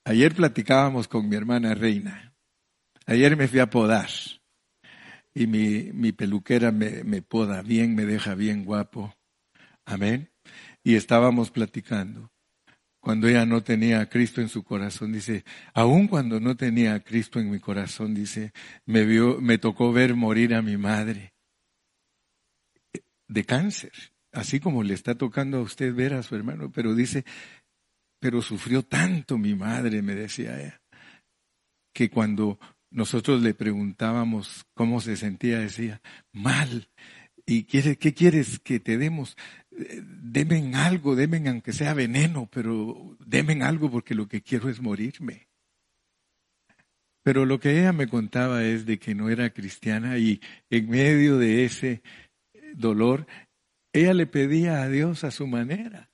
Ayer 0.07 0.35
platicábamos 0.35 1.07
con 1.07 1.27
mi 1.27 1.35
hermana 1.35 1.73
Reina. 1.73 2.35
Ayer 3.07 3.35
me 3.35 3.47
fui 3.47 3.59
a 3.59 3.71
podar 3.71 4.09
y 5.33 5.47
mi, 5.47 5.91
mi 5.93 6.11
peluquera 6.11 6.71
me, 6.71 7.03
me 7.03 7.23
poda 7.23 7.63
bien, 7.63 7.95
me 7.95 8.05
deja 8.05 8.35
bien 8.35 8.65
guapo. 8.65 9.15
Amén. 9.83 10.31
Y 10.83 10.93
estábamos 10.93 11.49
platicando. 11.49 12.31
Cuando 12.99 13.27
ella 13.27 13.47
no 13.47 13.63
tenía 13.63 13.99
a 14.01 14.05
Cristo 14.07 14.41
en 14.41 14.49
su 14.49 14.63
corazón, 14.63 15.11
dice, 15.11 15.43
aun 15.73 16.07
cuando 16.07 16.39
no 16.39 16.55
tenía 16.55 16.93
a 16.93 16.99
Cristo 16.99 17.39
en 17.39 17.49
mi 17.49 17.59
corazón, 17.59 18.13
dice, 18.13 18.53
me 18.85 19.05
vio, 19.05 19.41
me 19.41 19.57
tocó 19.57 19.91
ver 19.91 20.15
morir 20.15 20.53
a 20.53 20.61
mi 20.61 20.77
madre 20.77 21.33
de 23.27 23.43
cáncer, 23.43 23.91
así 24.31 24.59
como 24.59 24.83
le 24.83 24.93
está 24.93 25.15
tocando 25.15 25.57
a 25.57 25.61
usted 25.61 25.93
ver 25.95 26.13
a 26.13 26.21
su 26.21 26.35
hermano, 26.35 26.71
pero 26.71 26.93
dice, 26.93 27.25
pero 28.19 28.41
sufrió 28.41 28.83
tanto 28.83 29.37
mi 29.37 29.55
madre, 29.55 30.01
me 30.01 30.15
decía 30.15 30.59
ella, 30.59 30.81
que 31.93 32.09
cuando 32.09 32.59
nosotros 32.91 33.41
le 33.41 33.53
preguntábamos 33.53 34.65
cómo 34.73 35.01
se 35.01 35.17
sentía, 35.17 35.59
decía, 35.59 36.01
mal. 36.31 36.89
¿Y 37.45 37.63
qué 37.63 38.13
quieres 38.13 38.59
que 38.59 38.79
te 38.79 38.97
demos? 38.97 39.35
Demen 39.69 40.75
algo, 40.75 41.15
demen 41.15 41.47
aunque 41.47 41.73
sea 41.73 41.93
veneno, 41.93 42.49
pero 42.51 43.17
demen 43.25 43.61
algo 43.61 43.91
porque 43.91 44.15
lo 44.15 44.27
que 44.27 44.41
quiero 44.41 44.69
es 44.69 44.81
morirme. 44.81 45.47
Pero 47.21 47.45
lo 47.45 47.59
que 47.59 47.79
ella 47.79 47.91
me 47.91 48.07
contaba 48.07 48.63
es 48.63 48.85
de 48.85 48.97
que 48.97 49.13
no 49.13 49.29
era 49.29 49.49
cristiana 49.49 50.17
y 50.17 50.41
en 50.69 50.89
medio 50.89 51.37
de 51.37 51.65
ese 51.65 52.01
dolor, 52.75 53.27
ella 53.93 54.13
le 54.13 54.27
pedía 54.27 54.81
a 54.81 54.89
Dios 54.89 55.23
a 55.23 55.31
su 55.31 55.47
manera. 55.47 56.11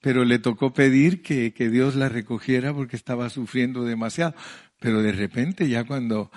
Pero 0.00 0.24
le 0.24 0.38
tocó 0.38 0.72
pedir 0.72 1.22
que, 1.22 1.52
que 1.52 1.68
Dios 1.68 1.94
la 1.94 2.08
recogiera 2.08 2.72
porque 2.72 2.96
estaba 2.96 3.28
sufriendo 3.30 3.84
demasiado. 3.84 4.34
Pero 4.78 5.02
de 5.02 5.12
repente 5.12 5.68
ya 5.68 5.84
cuando 5.84 6.30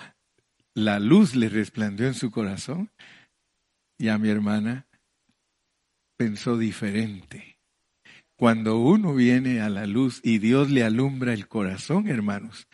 la 0.74 0.98
luz 0.98 1.34
le 1.34 1.48
resplandeció 1.48 2.08
en 2.08 2.14
su 2.14 2.30
corazón, 2.30 2.90
ya 3.98 4.18
mi 4.18 4.28
hermana 4.28 4.86
pensó 6.16 6.58
diferente. 6.58 7.58
Cuando 8.36 8.78
uno 8.78 9.14
viene 9.14 9.60
a 9.60 9.68
la 9.68 9.86
luz 9.86 10.20
y 10.22 10.38
Dios 10.38 10.70
le 10.70 10.82
alumbra 10.82 11.32
el 11.32 11.46
corazón, 11.46 12.08
hermanos, 12.08 12.68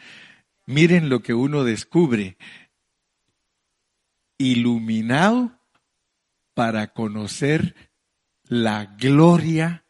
miren 0.67 1.09
lo 1.09 1.21
que 1.21 1.35
uno 1.35 1.65
descubre. 1.65 2.39
Iluminado 4.39 5.61
para 6.55 6.93
conocer 6.93 7.75
la 8.45 8.97
gloria 8.99 9.85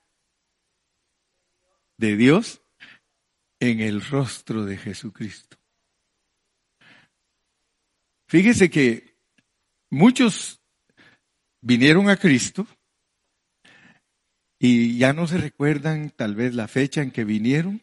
de 2.00 2.16
Dios 2.16 2.62
en 3.60 3.80
el 3.80 4.00
rostro 4.00 4.64
de 4.64 4.78
Jesucristo. 4.78 5.58
Fíjese 8.26 8.70
que 8.70 9.18
muchos 9.90 10.62
vinieron 11.60 12.08
a 12.08 12.16
Cristo 12.16 12.66
y 14.58 14.96
ya 14.96 15.12
no 15.12 15.26
se 15.26 15.36
recuerdan 15.36 16.10
tal 16.10 16.34
vez 16.34 16.54
la 16.54 16.68
fecha 16.68 17.02
en 17.02 17.10
que 17.10 17.24
vinieron, 17.24 17.82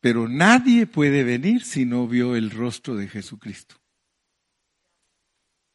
pero 0.00 0.26
nadie 0.26 0.86
puede 0.86 1.24
venir 1.24 1.62
si 1.62 1.84
no 1.84 2.08
vio 2.08 2.36
el 2.36 2.50
rostro 2.50 2.96
de 2.96 3.08
Jesucristo. 3.08 3.76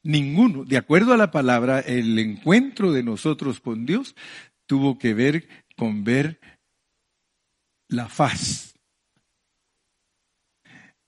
Ninguno, 0.03 0.65
de 0.65 0.77
acuerdo 0.77 1.13
a 1.13 1.17
la 1.17 1.29
palabra, 1.29 1.79
el 1.79 2.17
encuentro 2.17 2.91
de 2.91 3.03
nosotros 3.03 3.59
con 3.59 3.85
Dios 3.85 4.15
tuvo 4.65 4.97
que 4.97 5.13
ver 5.13 5.47
con 5.75 6.03
ver 6.03 6.39
la 7.91 8.07
faz. 8.07 8.73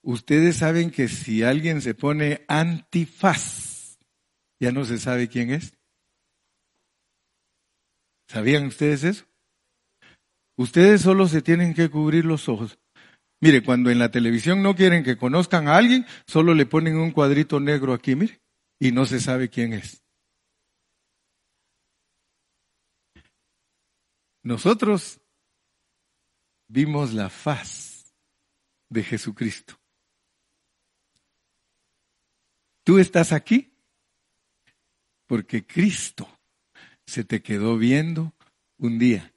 Ustedes 0.02 0.58
saben 0.58 0.92
que 0.92 1.08
si 1.08 1.44
alguien 1.44 1.82
se 1.82 1.96
pone 1.96 2.44
antifaz, 2.48 3.98
ya 4.60 4.72
no 4.72 4.84
se 4.84 5.00
sabe 5.00 5.30
quién 5.30 5.52
es. 5.52 5.78
¿Sabían 8.28 8.66
ustedes 8.66 9.06
eso? 9.06 9.26
Ustedes 10.58 11.02
solo 11.02 11.28
se 11.28 11.42
tienen 11.42 11.74
que 11.74 11.90
cubrir 11.90 12.26
los 12.26 12.50
ojos. 12.50 12.78
Mire, 13.40 13.64
cuando 13.64 13.90
en 13.90 14.00
la 14.00 14.12
televisión 14.12 14.62
no 14.62 14.76
quieren 14.76 15.04
que 15.04 15.18
conozcan 15.18 15.68
a 15.68 15.78
alguien, 15.78 16.06
solo 16.28 16.54
le 16.54 16.66
ponen 16.66 16.98
un 16.98 17.12
cuadrito 17.12 17.60
negro 17.60 17.94
aquí, 17.94 18.16
mire, 18.16 18.42
y 18.80 18.92
no 18.92 19.06
se 19.06 19.20
sabe 19.20 19.50
quién 19.50 19.74
es. 19.74 20.04
Nosotros 24.44 25.23
vimos 26.68 27.14
la 27.14 27.30
faz 27.30 28.14
de 28.90 29.04
Jesucristo. 29.04 29.80
Tú 32.84 33.00
estás 33.00 33.32
aquí 33.32 33.74
porque 35.26 35.66
Cristo 35.66 36.28
se 37.06 37.24
te 37.24 37.42
quedó 37.42 37.78
viendo 37.78 38.34
un 38.78 39.00
día. 39.00 39.34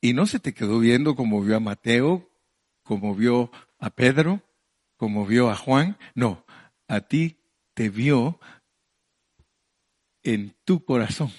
Y 0.00 0.12
no 0.12 0.26
se 0.26 0.40
te 0.40 0.54
quedó 0.54 0.78
viendo 0.78 1.16
como 1.16 1.42
vio 1.42 1.56
a 1.56 1.60
Mateo, 1.60 2.30
como 2.82 3.14
vio 3.14 3.50
a 3.78 3.90
Pedro, 3.90 4.42
como 4.96 5.26
vio 5.26 5.50
a 5.50 5.56
Juan. 5.56 5.98
No, 6.14 6.44
a 6.88 7.00
ti 7.00 7.38
te 7.74 7.90
vio 7.90 8.40
en 10.22 10.54
tu 10.64 10.84
corazón. 10.84 11.32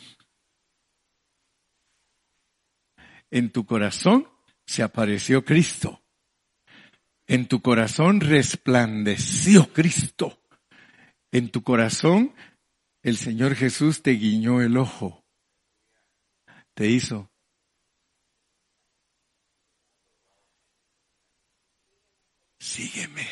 En 3.29 3.51
tu 3.51 3.65
corazón 3.65 4.27
se 4.65 4.83
apareció 4.83 5.43
Cristo. 5.43 6.01
En 7.25 7.47
tu 7.47 7.61
corazón 7.61 8.21
resplandeció 8.21 9.71
Cristo. 9.73 10.41
En 11.31 11.49
tu 11.49 11.61
corazón 11.61 12.33
el 13.03 13.17
Señor 13.17 13.55
Jesús 13.55 14.01
te 14.01 14.11
guiñó 14.11 14.61
el 14.61 14.77
ojo. 14.77 15.25
Te 16.73 16.87
hizo. 16.87 17.29
Sígueme. 22.59 23.25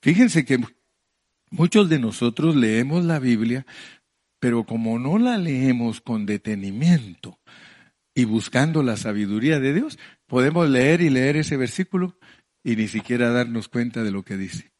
Fíjense 0.00 0.44
que 0.44 0.58
muchos 1.50 1.88
de 1.88 1.98
nosotros 1.98 2.56
leemos 2.56 3.04
la 3.04 3.18
Biblia, 3.18 3.64
pero 4.38 4.64
como 4.64 4.98
no 4.98 5.18
la 5.18 5.38
leemos 5.38 6.02
con 6.02 6.26
detenimiento 6.26 7.38
y 8.14 8.24
buscando 8.24 8.82
la 8.82 8.96
sabiduría 8.96 9.58
de 9.58 9.74
Dios, 9.74 9.98
podemos 10.26 10.68
leer 10.68 11.00
y 11.00 11.10
leer 11.10 11.36
ese 11.36 11.56
versículo 11.56 12.16
y 12.62 12.76
ni 12.76 12.88
siquiera 12.88 13.30
darnos 13.30 13.68
cuenta 13.68 14.02
de 14.02 14.12
lo 14.12 14.22
que 14.22 14.36
dice. 14.36 14.72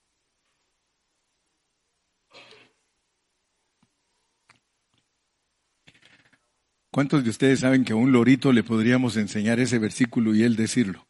¿Cuántos 6.94 7.24
de 7.24 7.30
ustedes 7.30 7.58
saben 7.58 7.84
que 7.84 7.92
a 7.92 7.96
un 7.96 8.12
lorito 8.12 8.52
le 8.52 8.62
podríamos 8.62 9.16
enseñar 9.16 9.58
ese 9.58 9.80
versículo 9.80 10.32
y 10.32 10.44
él 10.44 10.54
decirlo? 10.54 11.08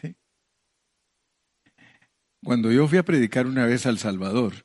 ¿Sí? 0.00 0.14
Cuando 2.44 2.70
yo 2.70 2.86
fui 2.86 2.98
a 2.98 3.02
predicar 3.04 3.48
una 3.48 3.66
vez 3.66 3.84
al 3.86 3.98
Salvador, 3.98 4.64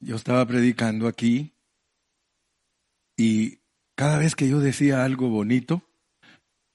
yo 0.00 0.16
estaba 0.16 0.46
predicando 0.46 1.06
aquí 1.06 1.52
y 3.14 3.57
cada 3.98 4.16
vez 4.16 4.36
que 4.36 4.48
yo 4.48 4.60
decía 4.60 5.02
algo 5.02 5.28
bonito, 5.28 5.82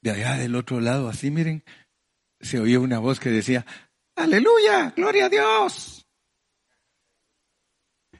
de 0.01 0.12
allá 0.12 0.34
del 0.34 0.58
otro 0.58 0.82
lado, 0.82 1.08
así 1.08 1.32
miren, 1.32 1.63
se 2.42 2.60
oía 2.60 2.82
una 2.82 3.00
voz 3.00 3.22
que 3.22 3.30
decía, 3.30 3.65
aleluya, 4.18 4.94
gloria 4.94 5.27
a 5.27 5.30
Dios. 5.30 6.06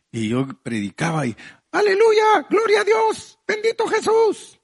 Y 0.10 0.29
yo 0.29 0.48
predicaba 0.63 1.27
y, 1.27 1.36
aleluya, 1.74 2.48
gloria 2.50 2.79
a 2.79 2.83
Dios, 2.86 3.38
bendito 3.45 3.86
Jesús. 3.88 4.57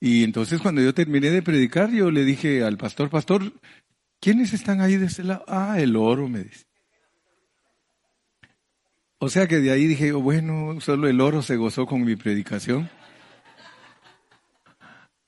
Y 0.00 0.24
entonces 0.24 0.60
cuando 0.60 0.82
yo 0.82 0.92
terminé 0.92 1.30
de 1.30 1.42
predicar, 1.42 1.92
yo 1.92 2.10
le 2.10 2.24
dije 2.24 2.64
al 2.64 2.76
pastor, 2.76 3.08
pastor, 3.08 3.52
¿quiénes 4.20 4.52
están 4.52 4.80
ahí 4.80 4.96
de 4.96 5.06
ese 5.06 5.22
lado? 5.22 5.44
Ah, 5.46 5.76
el 5.78 5.94
oro, 5.94 6.26
me 6.28 6.42
dice. 6.42 6.66
O 9.24 9.30
sea 9.30 9.48
que 9.48 9.60
de 9.60 9.70
ahí 9.70 9.86
dije, 9.86 10.12
oh, 10.12 10.20
bueno, 10.20 10.78
solo 10.82 11.08
el 11.08 11.18
oro 11.18 11.40
se 11.40 11.56
gozó 11.56 11.86
con 11.86 12.04
mi 12.04 12.14
predicación. 12.14 12.90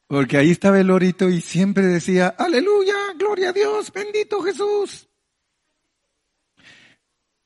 Porque 0.06 0.36
ahí 0.36 0.50
estaba 0.50 0.78
el 0.78 0.90
orito 0.90 1.30
y 1.30 1.40
siempre 1.40 1.86
decía, 1.86 2.28
aleluya, 2.28 2.92
gloria 3.18 3.48
a 3.48 3.52
Dios, 3.54 3.90
bendito 3.90 4.42
Jesús. 4.42 5.08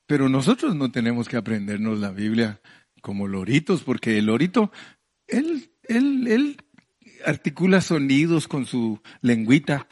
Pero 0.06 0.28
nosotros 0.28 0.74
no 0.74 0.90
tenemos 0.90 1.28
que 1.28 1.36
aprendernos 1.36 2.00
la 2.00 2.10
Biblia 2.10 2.60
como 3.00 3.28
loritos, 3.28 3.84
porque 3.84 4.18
el 4.18 4.26
lorito, 4.26 4.72
él, 5.28 5.70
él, 5.84 6.26
él 6.26 6.56
articula 7.24 7.80
sonidos 7.80 8.48
con 8.48 8.66
su 8.66 9.00
lengüita, 9.20 9.86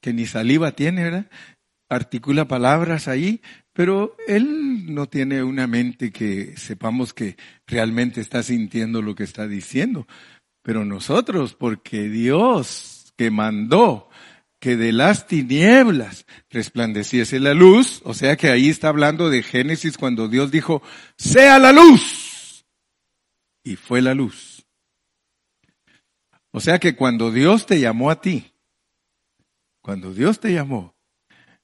que 0.00 0.12
ni 0.12 0.24
saliva 0.24 0.70
tiene, 0.70 1.02
¿verdad? 1.02 1.30
Articula 1.88 2.46
palabras 2.46 3.08
ahí, 3.08 3.42
pero 3.76 4.16
él 4.26 4.94
no 4.94 5.06
tiene 5.06 5.42
una 5.42 5.66
mente 5.66 6.10
que 6.10 6.56
sepamos 6.56 7.12
que 7.12 7.36
realmente 7.66 8.22
está 8.22 8.42
sintiendo 8.42 9.02
lo 9.02 9.14
que 9.14 9.24
está 9.24 9.46
diciendo. 9.46 10.06
Pero 10.62 10.86
nosotros, 10.86 11.54
porque 11.54 12.08
Dios 12.08 13.12
que 13.18 13.30
mandó 13.30 14.08
que 14.60 14.78
de 14.78 14.92
las 14.92 15.26
tinieblas 15.26 16.24
resplandeciese 16.48 17.38
la 17.38 17.52
luz, 17.52 18.00
o 18.04 18.14
sea 18.14 18.38
que 18.38 18.48
ahí 18.48 18.70
está 18.70 18.88
hablando 18.88 19.28
de 19.28 19.42
Génesis 19.42 19.98
cuando 19.98 20.26
Dios 20.28 20.50
dijo, 20.50 20.82
sea 21.18 21.58
la 21.58 21.72
luz. 21.72 22.64
Y 23.62 23.76
fue 23.76 24.00
la 24.00 24.14
luz. 24.14 24.66
O 26.50 26.60
sea 26.60 26.78
que 26.78 26.96
cuando 26.96 27.30
Dios 27.30 27.66
te 27.66 27.78
llamó 27.78 28.10
a 28.10 28.22
ti, 28.22 28.54
cuando 29.82 30.14
Dios 30.14 30.40
te 30.40 30.54
llamó, 30.54 30.96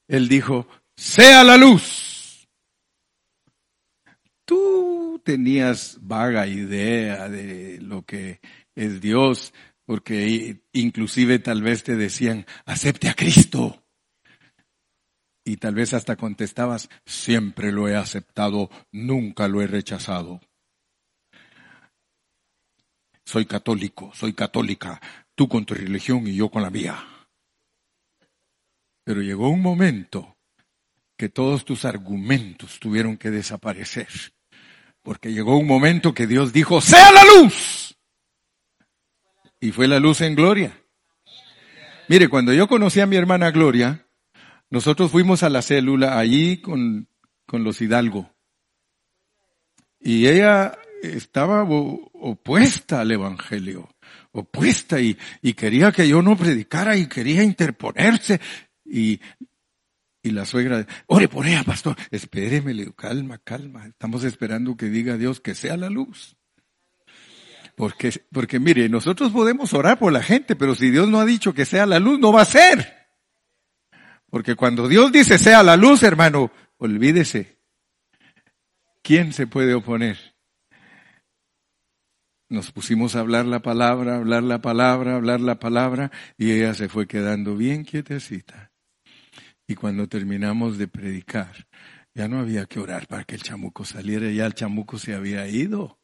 Él 0.08 0.28
dijo, 0.28 0.68
sea 1.02 1.42
la 1.42 1.56
luz. 1.56 2.48
Tú 4.44 5.20
tenías 5.24 5.98
vaga 6.00 6.46
idea 6.46 7.28
de 7.28 7.80
lo 7.80 8.02
que 8.02 8.40
es 8.76 9.00
Dios, 9.00 9.52
porque 9.84 10.62
inclusive 10.72 11.40
tal 11.40 11.60
vez 11.60 11.82
te 11.82 11.96
decían, 11.96 12.46
acepte 12.66 13.08
a 13.08 13.14
Cristo. 13.14 13.82
Y 15.44 15.56
tal 15.56 15.74
vez 15.74 15.92
hasta 15.92 16.14
contestabas, 16.14 16.88
siempre 17.04 17.72
lo 17.72 17.88
he 17.88 17.96
aceptado, 17.96 18.70
nunca 18.92 19.48
lo 19.48 19.60
he 19.60 19.66
rechazado. 19.66 20.40
Soy 23.24 23.46
católico, 23.46 24.12
soy 24.14 24.34
católica, 24.34 25.00
tú 25.34 25.48
con 25.48 25.64
tu 25.64 25.74
religión 25.74 26.28
y 26.28 26.36
yo 26.36 26.48
con 26.48 26.62
la 26.62 26.70
mía. 26.70 27.04
Pero 29.04 29.20
llegó 29.20 29.48
un 29.48 29.62
momento 29.62 30.36
que 31.22 31.28
todos 31.28 31.64
tus 31.64 31.84
argumentos 31.84 32.80
tuvieron 32.80 33.16
que 33.16 33.30
desaparecer. 33.30 34.08
Porque 35.02 35.32
llegó 35.32 35.56
un 35.56 35.68
momento 35.68 36.14
que 36.14 36.26
Dios 36.26 36.52
dijo, 36.52 36.80
sea 36.80 37.12
la 37.12 37.22
luz. 37.36 37.96
Y 39.60 39.70
fue 39.70 39.86
la 39.86 40.00
luz 40.00 40.20
en 40.20 40.34
Gloria. 40.34 40.76
Mire, 42.08 42.26
cuando 42.26 42.52
yo 42.52 42.66
conocí 42.66 42.98
a 42.98 43.06
mi 43.06 43.14
hermana 43.14 43.52
Gloria, 43.52 44.04
nosotros 44.68 45.12
fuimos 45.12 45.44
a 45.44 45.48
la 45.48 45.62
célula 45.62 46.18
allí 46.18 46.56
con, 46.56 47.06
con 47.46 47.62
los 47.62 47.80
Hidalgo. 47.80 48.34
Y 50.00 50.26
ella 50.26 50.76
estaba 51.04 51.62
opuesta 51.62 53.00
al 53.00 53.12
Evangelio, 53.12 53.88
opuesta 54.32 55.00
y, 55.00 55.16
y, 55.40 55.54
quería 55.54 55.92
que 55.92 56.08
yo 56.08 56.20
no 56.20 56.36
predicara 56.36 56.96
y 56.96 57.06
quería 57.06 57.44
interponerse. 57.44 58.40
Y, 58.84 59.20
y 60.22 60.30
la 60.30 60.44
suegra, 60.44 60.86
ore 61.06 61.28
por 61.28 61.46
ella, 61.46 61.64
pastor, 61.64 61.96
espéreme, 62.10 62.74
calma, 62.94 63.38
calma, 63.38 63.86
estamos 63.86 64.22
esperando 64.24 64.76
que 64.76 64.86
diga 64.86 65.16
Dios 65.16 65.40
que 65.40 65.54
sea 65.54 65.76
la 65.76 65.90
luz. 65.90 66.36
Porque, 67.74 68.12
porque 68.30 68.60
mire, 68.60 68.88
nosotros 68.88 69.32
podemos 69.32 69.72
orar 69.74 69.98
por 69.98 70.12
la 70.12 70.22
gente, 70.22 70.54
pero 70.54 70.74
si 70.74 70.90
Dios 70.90 71.08
no 71.08 71.20
ha 71.20 71.24
dicho 71.24 71.54
que 71.54 71.64
sea 71.64 71.86
la 71.86 71.98
luz, 71.98 72.20
no 72.20 72.32
va 72.32 72.42
a 72.42 72.46
ser. 72.46 73.08
Porque 74.30 74.54
cuando 74.54 74.88
Dios 74.88 75.10
dice 75.10 75.38
sea 75.38 75.62
la 75.62 75.76
luz, 75.76 76.02
hermano, 76.02 76.52
olvídese. 76.78 77.58
¿Quién 79.02 79.32
se 79.32 79.46
puede 79.46 79.74
oponer? 79.74 80.36
Nos 82.48 82.70
pusimos 82.70 83.16
a 83.16 83.20
hablar 83.20 83.46
la 83.46 83.60
palabra, 83.60 84.16
hablar 84.16 84.42
la 84.42 84.60
palabra, 84.60 85.16
hablar 85.16 85.40
la 85.40 85.58
palabra, 85.58 86.12
y 86.36 86.52
ella 86.52 86.74
se 86.74 86.88
fue 86.88 87.06
quedando 87.06 87.56
bien 87.56 87.84
quietecita. 87.84 88.71
Y 89.72 89.74
cuando 89.74 90.06
terminamos 90.06 90.76
de 90.76 90.86
predicar, 90.86 91.66
ya 92.14 92.28
no 92.28 92.40
había 92.40 92.66
que 92.66 92.78
orar 92.78 93.06
para 93.06 93.24
que 93.24 93.36
el 93.36 93.42
chamuco 93.42 93.86
saliera, 93.86 94.30
ya 94.30 94.44
el 94.44 94.52
chamuco 94.52 94.98
se 94.98 95.14
había 95.14 95.48
ido. 95.48 95.98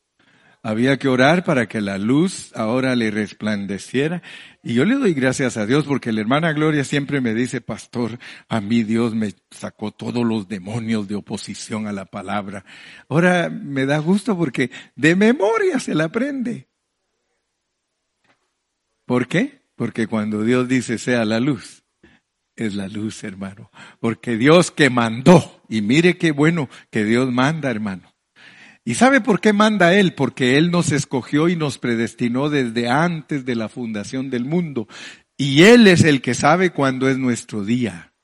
Había 0.63 0.99
que 0.99 1.07
orar 1.07 1.45
para 1.45 1.69
que 1.69 1.83
la 1.83 1.99
luz 1.99 2.51
ahora 2.57 2.97
le 2.97 3.11
resplandeciera. 3.11 4.23
Y 4.63 4.73
yo 4.73 4.87
le 4.87 4.95
doy 4.95 5.13
gracias 5.13 5.59
a 5.59 5.67
Dios 5.67 5.85
porque 5.85 6.13
la 6.13 6.23
hermana 6.23 6.55
Gloria 6.55 6.83
siempre 6.83 7.21
me 7.21 7.35
dice, 7.35 7.61
pastor, 7.61 8.19
a 8.49 8.63
mí 8.63 8.85
Dios 8.85 9.15
me 9.15 9.35
sacó 9.51 9.91
todos 9.91 10.25
los 10.25 10.49
demonios 10.49 11.07
de 11.07 11.17
oposición 11.17 11.87
a 11.87 11.93
la 11.93 12.07
palabra. 12.07 12.65
Ahora 13.11 13.51
me 13.51 13.85
da 13.85 13.99
gusto 13.99 14.35
porque 14.35 14.71
de 14.97 15.15
memoria 15.15 15.79
se 15.79 15.95
la 15.95 16.05
aprende. 16.05 16.69
¿Por 19.05 19.29
qué? 19.29 19.61
Porque 19.77 20.07
cuando 20.07 20.43
Dios 20.43 20.69
dice 20.69 20.97
sea 20.97 21.27
la 21.27 21.39
luz, 21.39 21.85
es 22.67 22.75
la 22.75 22.89
luz, 22.89 23.25
hermano. 23.25 23.71
Porque 24.01 24.37
Dios 24.37 24.71
que 24.71 24.91
mandó, 24.91 25.63
y 25.69 25.83
mire 25.83 26.19
qué 26.19 26.33
bueno 26.33 26.69
que 26.91 27.05
Dios 27.05 27.31
manda, 27.31 27.71
hermano. 27.71 28.15
¿Y 28.85 28.95
sabe 28.95 29.21
por 29.21 29.41
qué 29.41 29.53
manda 29.53 29.93
Él? 29.95 30.15
Porque 30.15 30.57
Él 30.57 30.71
nos 30.71 30.93
escogió 30.93 31.49
y 31.49 31.57
nos 31.57 31.77
predestinó 31.77 32.49
desde 32.49 32.89
antes 32.89 33.45
de 33.45 33.55
la 33.55 33.69
fundación 33.69 34.31
del 34.31 34.45
mundo. 34.45 34.89
Y 35.37 35.63
Él 35.63 35.87
es 35.87 36.05
el 36.05 36.23
que 36.23 36.35
sabe 36.35 36.71
cuándo 36.71 37.09
es 37.09 37.19
nuestro 37.19 37.65
día. 37.65 38.15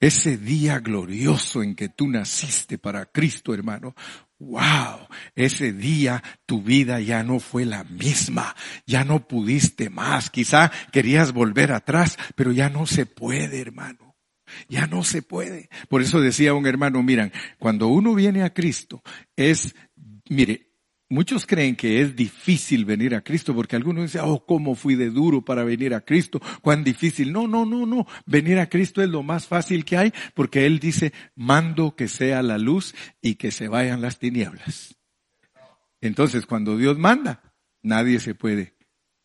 Ese 0.00 0.36
día 0.36 0.80
glorioso 0.80 1.62
en 1.62 1.76
que 1.76 1.88
tú 1.88 2.08
naciste 2.08 2.78
para 2.78 3.06
Cristo, 3.06 3.54
hermano. 3.54 3.94
Wow, 4.44 5.06
ese 5.36 5.72
día 5.72 6.20
tu 6.46 6.62
vida 6.62 6.98
ya 6.98 7.22
no 7.22 7.38
fue 7.38 7.64
la 7.64 7.84
misma, 7.84 8.56
ya 8.86 9.04
no 9.04 9.28
pudiste 9.28 9.88
más, 9.88 10.30
quizá 10.30 10.72
querías 10.90 11.32
volver 11.32 11.70
atrás, 11.70 12.18
pero 12.34 12.50
ya 12.50 12.68
no 12.68 12.86
se 12.86 13.06
puede, 13.06 13.60
hermano. 13.60 14.16
Ya 14.68 14.88
no 14.88 15.04
se 15.04 15.22
puede. 15.22 15.68
Por 15.88 16.02
eso 16.02 16.20
decía 16.20 16.54
un 16.54 16.66
hermano, 16.66 17.04
miran, 17.04 17.32
cuando 17.60 17.86
uno 17.86 18.16
viene 18.16 18.42
a 18.42 18.52
Cristo, 18.52 19.00
es, 19.36 19.76
mire, 20.28 20.71
Muchos 21.12 21.44
creen 21.44 21.76
que 21.76 22.00
es 22.00 22.16
difícil 22.16 22.86
venir 22.86 23.14
a 23.14 23.20
Cristo 23.20 23.54
porque 23.54 23.76
algunos 23.76 24.04
dicen, 24.04 24.22
oh, 24.24 24.46
cómo 24.46 24.74
fui 24.74 24.94
de 24.94 25.10
duro 25.10 25.44
para 25.44 25.62
venir 25.62 25.92
a 25.92 26.00
Cristo, 26.00 26.40
cuán 26.62 26.84
difícil. 26.84 27.34
No, 27.34 27.46
no, 27.46 27.66
no, 27.66 27.84
no. 27.84 28.06
Venir 28.24 28.58
a 28.58 28.70
Cristo 28.70 29.02
es 29.02 29.10
lo 29.10 29.22
más 29.22 29.46
fácil 29.46 29.84
que 29.84 29.98
hay 29.98 30.14
porque 30.32 30.64
Él 30.64 30.78
dice, 30.78 31.12
mando 31.34 31.94
que 31.96 32.08
sea 32.08 32.42
la 32.42 32.56
luz 32.56 32.94
y 33.20 33.34
que 33.34 33.50
se 33.50 33.68
vayan 33.68 34.00
las 34.00 34.18
tinieblas. 34.18 34.96
Entonces, 36.00 36.46
cuando 36.46 36.78
Dios 36.78 36.96
manda, 36.96 37.52
nadie 37.82 38.18
se 38.18 38.34
puede 38.34 38.74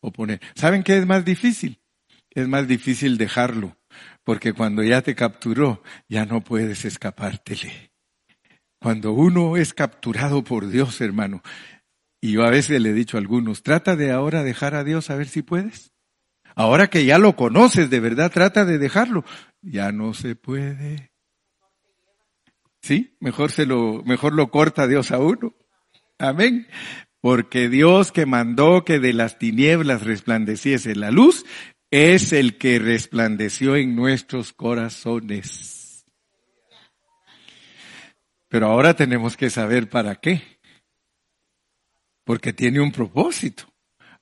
oponer. 0.00 0.42
¿Saben 0.56 0.82
qué 0.82 0.98
es 0.98 1.06
más 1.06 1.24
difícil? 1.24 1.80
Es 2.28 2.48
más 2.48 2.68
difícil 2.68 3.16
dejarlo 3.16 3.78
porque 4.24 4.52
cuando 4.52 4.82
ya 4.82 5.00
te 5.00 5.14
capturó, 5.14 5.82
ya 6.06 6.26
no 6.26 6.44
puedes 6.44 6.84
escapártele. 6.84 7.92
Cuando 8.78 9.12
uno 9.12 9.56
es 9.56 9.72
capturado 9.72 10.44
por 10.44 10.68
Dios, 10.68 11.00
hermano, 11.00 11.42
y 12.20 12.32
yo 12.32 12.44
a 12.44 12.50
veces 12.50 12.80
le 12.80 12.90
he 12.90 12.94
dicho 12.94 13.16
a 13.16 13.20
algunos, 13.20 13.62
trata 13.62 13.96
de 13.96 14.10
ahora 14.10 14.42
dejar 14.42 14.74
a 14.74 14.84
Dios 14.84 15.10
a 15.10 15.16
ver 15.16 15.28
si 15.28 15.42
puedes. 15.42 15.92
Ahora 16.54 16.88
que 16.88 17.04
ya 17.04 17.18
lo 17.18 17.36
conoces 17.36 17.88
de 17.88 18.00
verdad, 18.00 18.32
trata 18.32 18.64
de 18.64 18.78
dejarlo. 18.78 19.24
Ya 19.62 19.92
no 19.92 20.14
se 20.14 20.34
puede. 20.34 21.12
Sí, 22.82 23.16
mejor 23.20 23.52
se 23.52 23.66
lo, 23.66 24.02
mejor 24.04 24.32
lo 24.34 24.50
corta 24.50 24.88
Dios 24.88 25.12
a 25.12 25.18
uno. 25.18 25.54
Amén. 26.18 26.66
Porque 27.20 27.68
Dios 27.68 28.10
que 28.10 28.26
mandó 28.26 28.84
que 28.84 28.98
de 28.98 29.12
las 29.12 29.38
tinieblas 29.38 30.02
resplandeciese 30.02 30.96
la 30.96 31.10
luz, 31.10 31.44
es 31.90 32.32
el 32.32 32.58
que 32.58 32.78
resplandeció 32.78 33.76
en 33.76 33.94
nuestros 33.94 34.52
corazones. 34.52 36.06
Pero 38.48 38.66
ahora 38.66 38.94
tenemos 38.94 39.36
que 39.36 39.50
saber 39.50 39.88
para 39.88 40.16
qué 40.16 40.57
porque 42.28 42.52
tiene 42.52 42.78
un 42.78 42.92
propósito. 42.92 43.64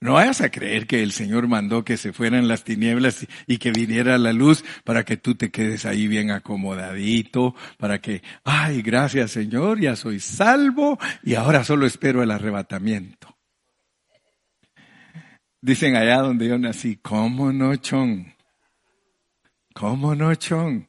No 0.01 0.13
vayas 0.13 0.41
a 0.41 0.49
creer 0.49 0.87
que 0.87 1.03
el 1.03 1.11
Señor 1.11 1.49
mandó 1.49 1.85
que 1.85 1.97
se 1.97 2.13
fueran 2.13 2.47
las 2.47 2.63
tinieblas 2.63 3.27
y 3.49 3.59
que 3.59 3.73
viniera 3.73 4.17
la 4.17 4.33
luz 4.33 4.65
para 4.85 5.05
que 5.05 5.17
tú 5.17 5.35
te 5.35 5.51
quedes 5.51 5.85
ahí 5.87 6.07
bien 6.07 6.31
acomodadito, 6.31 7.57
para 7.79 8.01
que, 8.01 8.23
ay, 8.45 8.81
gracias 8.83 9.33
Señor, 9.33 9.81
ya 9.81 9.97
soy 9.97 10.21
salvo 10.21 11.01
y 11.25 11.35
ahora 11.35 11.65
solo 11.65 11.85
espero 11.85 12.23
el 12.23 12.31
arrebatamiento. 12.31 13.37
Dicen 15.61 15.97
allá 15.97 16.19
donde 16.19 16.47
yo 16.47 16.59
nací, 16.59 17.01
¿cómo 17.03 17.53
no, 17.53 17.75
chon? 17.75 18.33
¿Cómo 19.75 20.15
no, 20.15 20.33
chon? 20.37 20.89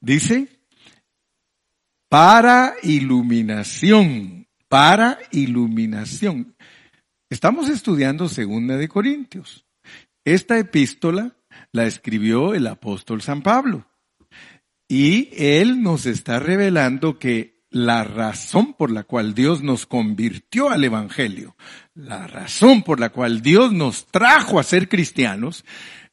Dice, 0.00 0.48
para 2.08 2.74
iluminación, 2.82 4.48
para 4.68 5.18
iluminación. 5.30 6.55
Estamos 7.28 7.68
estudiando 7.68 8.28
Segunda 8.28 8.76
de 8.76 8.88
Corintios. 8.88 9.66
Esta 10.24 10.58
epístola 10.58 11.36
la 11.72 11.84
escribió 11.84 12.54
el 12.54 12.68
apóstol 12.68 13.20
San 13.20 13.42
Pablo. 13.42 13.86
Y 14.88 15.30
él 15.32 15.82
nos 15.82 16.06
está 16.06 16.38
revelando 16.38 17.18
que 17.18 17.64
la 17.70 18.04
razón 18.04 18.74
por 18.74 18.92
la 18.92 19.02
cual 19.02 19.34
Dios 19.34 19.62
nos 19.62 19.86
convirtió 19.86 20.70
al 20.70 20.84
Evangelio, 20.84 21.56
la 21.94 22.28
razón 22.28 22.84
por 22.84 23.00
la 23.00 23.10
cual 23.10 23.42
Dios 23.42 23.72
nos 23.72 24.06
trajo 24.06 24.60
a 24.60 24.62
ser 24.62 24.88
cristianos, 24.88 25.64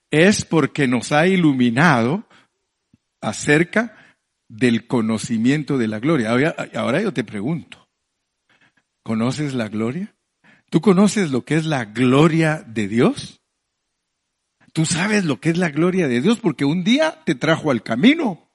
es 0.09 0.45
porque 0.45 0.87
nos 0.87 1.11
ha 1.11 1.27
iluminado 1.27 2.27
acerca 3.21 4.17
del 4.49 4.87
conocimiento 4.87 5.77
de 5.77 5.87
la 5.87 5.99
gloria. 5.99 6.31
Ahora, 6.75 7.01
yo 7.01 7.13
te 7.13 7.23
pregunto, 7.23 7.87
¿conoces 9.03 9.53
la 9.53 9.69
gloria? 9.69 10.15
¿Tú 10.73 10.81
conoces 10.81 11.29
lo 11.29 11.45
que 11.45 11.53
es 11.53 11.67
la 11.67 11.85
gloria 11.85 12.65
de 12.65 12.87
Dios? 12.87 13.43
Tú 14.73 14.87
sabes 14.87 15.23
lo 15.23 15.39
que 15.39 15.51
es 15.51 15.57
la 15.59 15.69
gloria 15.69 16.07
de 16.07 16.19
Dios 16.19 16.39
porque 16.39 16.65
un 16.65 16.83
día 16.83 17.21
te 17.25 17.35
trajo 17.35 17.69
al 17.69 17.83
camino. 17.83 18.49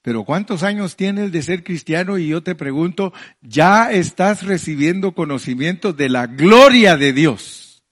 Pero 0.00 0.22
¿cuántos 0.22 0.62
años 0.62 0.94
tienes 0.94 1.32
de 1.32 1.42
ser 1.42 1.64
cristiano? 1.64 2.18
Y 2.18 2.28
yo 2.28 2.44
te 2.44 2.54
pregunto, 2.54 3.12
¿ya 3.40 3.90
estás 3.90 4.44
recibiendo 4.44 5.12
conocimiento 5.16 5.92
de 5.92 6.08
la 6.08 6.28
gloria 6.28 6.96
de 6.96 7.12
Dios? 7.12 7.82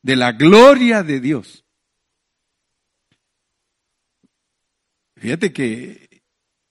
De 0.00 0.16
la 0.16 0.32
gloria 0.32 1.02
de 1.02 1.20
Dios. 1.20 1.66
Fíjate 5.16 5.52
que 5.52 6.22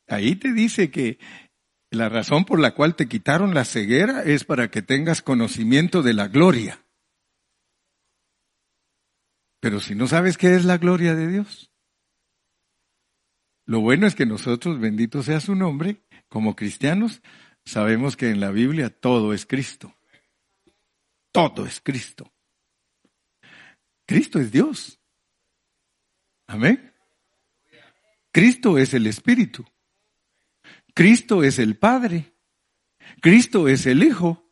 ahí 0.07 0.35
te 0.35 0.51
dice 0.51 0.89
que 0.89 1.19
la 1.91 2.07
razón 2.07 2.45
por 2.45 2.59
la 2.59 2.73
cual 2.73 2.95
te 2.95 3.07
quitaron 3.07 3.53
la 3.53 3.65
ceguera 3.65 4.23
es 4.23 4.45
para 4.45 4.71
que 4.71 4.81
tengas 4.81 5.21
conocimiento 5.21 6.01
de 6.01 6.13
la 6.13 6.29
gloria. 6.29 6.85
Pero 9.59 9.81
si 9.81 9.93
no 9.93 10.07
sabes 10.07 10.37
qué 10.37 10.55
es 10.55 10.63
la 10.63 10.77
gloria 10.77 11.13
de 11.13 11.27
Dios. 11.27 11.69
Lo 13.65 13.81
bueno 13.81 14.07
es 14.07 14.15
que 14.15 14.25
nosotros, 14.25 14.79
bendito 14.79 15.21
sea 15.21 15.39
su 15.41 15.53
nombre, 15.53 16.01
como 16.29 16.55
cristianos, 16.55 17.21
sabemos 17.65 18.15
que 18.15 18.29
en 18.29 18.39
la 18.39 18.51
Biblia 18.51 18.89
todo 18.89 19.33
es 19.33 19.45
Cristo. 19.45 19.95
Todo 21.31 21.65
es 21.65 21.81
Cristo. 21.81 22.33
Cristo 24.05 24.39
es 24.39 24.51
Dios. 24.51 24.99
Amén. 26.47 26.93
Cristo 28.31 28.77
es 28.77 28.93
el 28.93 29.07
Espíritu. 29.07 29.65
Cristo 30.93 31.43
es 31.43 31.59
el 31.59 31.77
Padre. 31.77 32.33
Cristo 33.21 33.67
es 33.67 33.85
el 33.85 34.03
Hijo. 34.03 34.45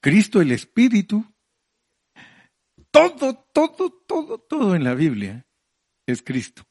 Cristo 0.00 0.40
el 0.40 0.52
Espíritu. 0.52 1.24
Todo, 2.90 3.34
todo, 3.52 3.90
todo, 4.06 4.38
todo 4.38 4.74
en 4.74 4.84
la 4.84 4.94
Biblia 4.94 5.46
es 6.06 6.22
Cristo. 6.22 6.64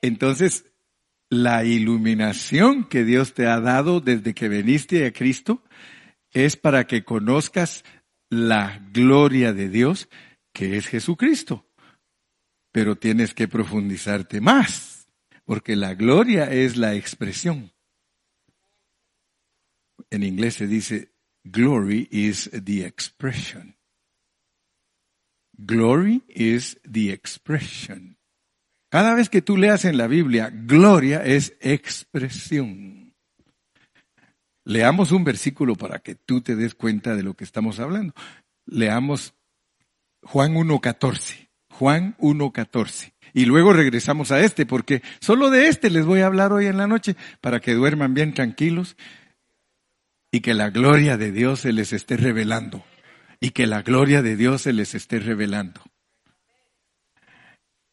Entonces, 0.00 0.66
la 1.30 1.64
iluminación 1.64 2.84
que 2.88 3.04
Dios 3.04 3.34
te 3.34 3.46
ha 3.46 3.58
dado 3.60 4.00
desde 4.00 4.34
que 4.34 4.48
viniste 4.48 5.06
a 5.06 5.12
Cristo 5.12 5.64
es 6.30 6.56
para 6.56 6.86
que 6.86 7.04
conozcas 7.04 7.84
la 8.28 8.86
gloria 8.92 9.52
de 9.52 9.68
Dios, 9.68 10.08
que 10.52 10.76
es 10.76 10.86
Jesucristo. 10.86 11.66
Pero 12.70 12.96
tienes 12.96 13.34
que 13.34 13.48
profundizarte 13.48 14.40
más 14.40 14.91
porque 15.44 15.76
la 15.76 15.94
gloria 15.94 16.50
es 16.50 16.76
la 16.76 16.94
expresión. 16.94 17.72
En 20.10 20.22
inglés 20.22 20.54
se 20.54 20.66
dice, 20.66 21.12
glory 21.44 22.08
is 22.10 22.50
the 22.64 22.84
expression. 22.84 23.76
Glory 25.56 26.22
is 26.28 26.80
the 26.90 27.12
expression. 27.12 28.18
Cada 28.88 29.14
vez 29.14 29.30
que 29.30 29.40
tú 29.40 29.56
leas 29.56 29.84
en 29.84 29.96
la 29.96 30.06
Biblia, 30.06 30.50
gloria 30.52 31.24
es 31.24 31.56
expresión. 31.60 33.14
Leamos 34.64 35.12
un 35.12 35.24
versículo 35.24 35.76
para 35.76 36.00
que 36.00 36.14
tú 36.14 36.40
te 36.40 36.56
des 36.56 36.74
cuenta 36.74 37.16
de 37.16 37.22
lo 37.22 37.34
que 37.34 37.44
estamos 37.44 37.80
hablando. 37.80 38.14
Leamos 38.66 39.34
Juan 40.22 40.54
1.14. 40.54 41.48
Juan 41.70 42.16
1.14. 42.18 43.11
Y 43.34 43.46
luego 43.46 43.72
regresamos 43.72 44.30
a 44.30 44.40
este, 44.40 44.66
porque 44.66 45.02
solo 45.20 45.50
de 45.50 45.68
este 45.68 45.90
les 45.90 46.04
voy 46.04 46.20
a 46.20 46.26
hablar 46.26 46.52
hoy 46.52 46.66
en 46.66 46.76
la 46.76 46.86
noche, 46.86 47.16
para 47.40 47.60
que 47.60 47.74
duerman 47.74 48.14
bien 48.14 48.34
tranquilos 48.34 48.96
y 50.30 50.40
que 50.40 50.54
la 50.54 50.70
gloria 50.70 51.16
de 51.16 51.32
Dios 51.32 51.60
se 51.60 51.72
les 51.72 51.92
esté 51.92 52.16
revelando. 52.16 52.84
Y 53.40 53.50
que 53.50 53.66
la 53.66 53.82
gloria 53.82 54.22
de 54.22 54.36
Dios 54.36 54.62
se 54.62 54.72
les 54.72 54.94
esté 54.94 55.18
revelando. 55.18 55.80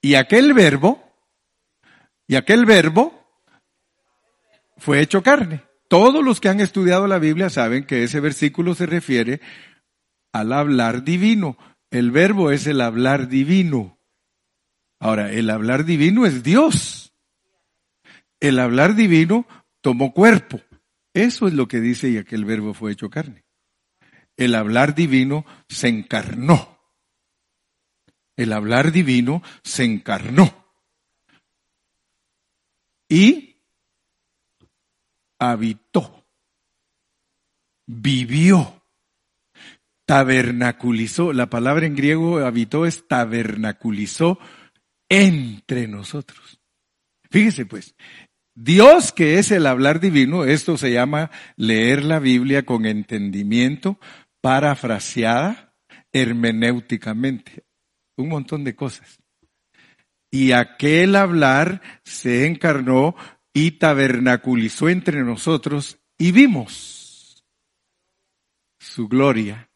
Y 0.01 0.15
aquel 0.15 0.53
verbo, 0.53 1.03
y 2.27 2.35
aquel 2.35 2.65
verbo 2.65 3.19
fue 4.77 5.01
hecho 5.01 5.23
carne. 5.23 5.63
Todos 5.89 6.23
los 6.23 6.39
que 6.39 6.49
han 6.49 6.59
estudiado 6.59 7.07
la 7.07 7.19
Biblia 7.19 7.49
saben 7.49 7.83
que 7.83 8.03
ese 8.03 8.19
versículo 8.19 8.75
se 8.75 8.85
refiere 8.85 9.41
al 10.31 10.53
hablar 10.53 11.03
divino. 11.03 11.57
El 11.89 12.11
verbo 12.11 12.51
es 12.51 12.67
el 12.67 12.81
hablar 12.81 13.27
divino. 13.27 13.98
Ahora, 14.99 15.31
el 15.31 15.49
hablar 15.49 15.85
divino 15.85 16.25
es 16.25 16.43
Dios. 16.43 17.13
El 18.39 18.59
hablar 18.59 18.95
divino 18.95 19.47
tomó 19.81 20.13
cuerpo. 20.13 20.61
Eso 21.13 21.47
es 21.47 21.53
lo 21.53 21.67
que 21.67 21.79
dice 21.79 22.09
y 22.09 22.17
aquel 22.17 22.45
verbo 22.45 22.73
fue 22.73 22.91
hecho 22.91 23.09
carne. 23.09 23.45
El 24.37 24.55
hablar 24.55 24.95
divino 24.95 25.45
se 25.67 25.87
encarnó. 25.87 26.79
El 28.35 28.53
hablar 28.53 28.91
divino 28.91 29.41
se 29.63 29.83
encarnó. 29.83 30.65
Y 33.09 33.57
habitó. 35.39 36.25
Vivió. 37.85 38.81
Tabernaculizó. 40.05 41.33
La 41.33 41.49
palabra 41.49 41.85
en 41.85 41.95
griego 41.95 42.39
habitó 42.45 42.85
es 42.85 43.07
tabernaculizó 43.07 44.39
entre 45.09 45.87
nosotros. 45.87 46.59
Fíjese 47.29 47.65
pues, 47.65 47.95
Dios 48.55 49.11
que 49.11 49.39
es 49.39 49.51
el 49.51 49.65
hablar 49.65 49.99
divino, 49.99 50.45
esto 50.45 50.77
se 50.77 50.91
llama 50.91 51.31
leer 51.55 52.03
la 52.03 52.19
Biblia 52.19 52.65
con 52.65 52.85
entendimiento, 52.85 53.99
parafraseada 54.41 55.73
hermenéuticamente. 56.11 57.63
Un 58.17 58.29
montón 58.29 58.63
de 58.63 58.75
cosas. 58.75 59.19
Y 60.31 60.51
aquel 60.51 61.15
hablar 61.15 61.81
se 62.03 62.45
encarnó 62.45 63.15
y 63.53 63.71
tabernaculizó 63.71 64.89
entre 64.89 65.23
nosotros 65.23 65.99
y 66.17 66.31
vimos 66.31 67.43
su 68.79 69.07
gloria. 69.07 69.69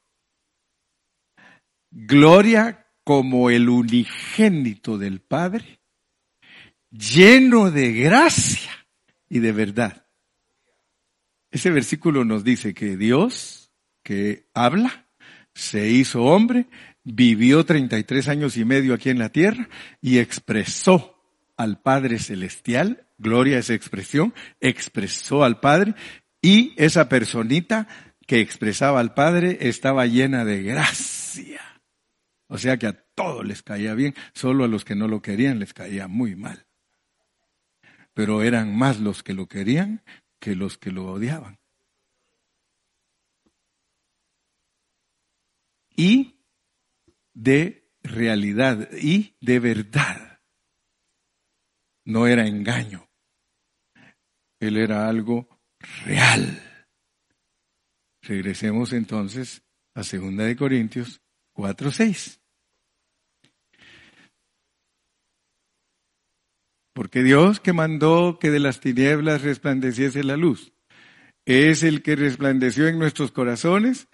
Gloria 1.90 2.83
como 3.04 3.50
el 3.50 3.70
unigénito 3.70 4.98
del 4.98 5.20
Padre, 5.20 5.80
lleno 6.92 7.72
de 7.72 7.94
gracia 7.94 8.72
y 9.30 9.40
de 9.40 9.52
verdad. 9.52 10.06
Ese 11.52 11.70
versículo 11.70 12.26
nos 12.26 12.44
dice 12.44 12.74
que 12.74 12.98
Dios, 12.98 13.72
que 14.04 14.48
habla, 14.54 15.08
se 15.54 15.90
hizo 15.90 16.24
hombre, 16.24 16.68
vivió 17.04 17.66
33 17.66 18.28
años 18.28 18.58
y 18.58 18.66
medio 18.66 18.94
aquí 18.94 19.10
en 19.10 19.20
la 19.20 19.30
tierra 19.30 19.70
y 20.02 20.18
expresó 20.18 21.22
al 21.58 21.80
Padre 21.80 22.20
Celestial, 22.20 23.08
gloria 23.18 23.58
a 23.58 23.60
esa 23.60 23.74
expresión, 23.74 24.34
expresó 24.60 25.44
al 25.44 25.60
Padre 25.60 25.94
y 26.42 26.74
esa 26.78 27.10
personita 27.10 27.88
que 28.26 28.40
expresaba 28.40 29.00
al 29.00 29.14
Padre 29.14 29.58
estaba 29.62 30.06
llena 30.06 30.46
de 30.46 30.64
gracia. 30.64 31.73
O 32.54 32.60
sea 32.60 32.78
que 32.78 32.86
a 32.86 32.94
todos 32.94 33.44
les 33.44 33.64
caía 33.64 33.96
bien, 33.96 34.14
solo 34.36 34.64
a 34.64 34.68
los 34.68 34.86
que 34.86 34.94
no 34.94 35.08
lo 35.08 35.24
querían 35.24 35.58
les 35.58 35.74
caía 35.74 36.08
muy 36.08 36.36
mal. 36.36 36.68
Pero 38.14 38.44
eran 38.44 38.78
más 38.78 39.00
los 39.00 39.24
que 39.24 39.34
lo 39.34 39.48
querían 39.48 40.04
que 40.40 40.56
los 40.56 40.78
que 40.78 40.92
lo 40.92 41.08
odiaban. 41.08 41.58
Y 45.96 46.36
de 47.34 47.92
realidad 48.04 48.88
y 49.02 49.36
de 49.42 49.60
verdad. 49.60 50.40
No 52.06 52.28
era 52.28 52.46
engaño. 52.46 53.10
Él 54.60 54.78
era 54.78 55.10
algo 55.10 55.60
real. 56.06 56.62
Regresemos 58.22 58.94
entonces 58.94 59.64
a 59.96 60.02
2 60.02 60.38
de 60.38 60.56
Corintios 60.56 61.20
4, 61.54 61.92
6. 61.92 62.43
Porque 66.94 67.24
Dios 67.24 67.60
que 67.60 67.74
mandó 67.74 68.38
que 68.40 68.52
de 68.52 68.60
las 68.60 68.80
tinieblas 68.80 69.42
resplandeciese 69.42 70.24
la 70.24 70.38
luz, 70.38 70.74
es 71.46 71.84
el 71.84 72.04
que 72.04 72.16
resplandeció 72.16 72.88
en 72.88 73.00
nuestros 73.00 73.32
corazones 73.32 74.08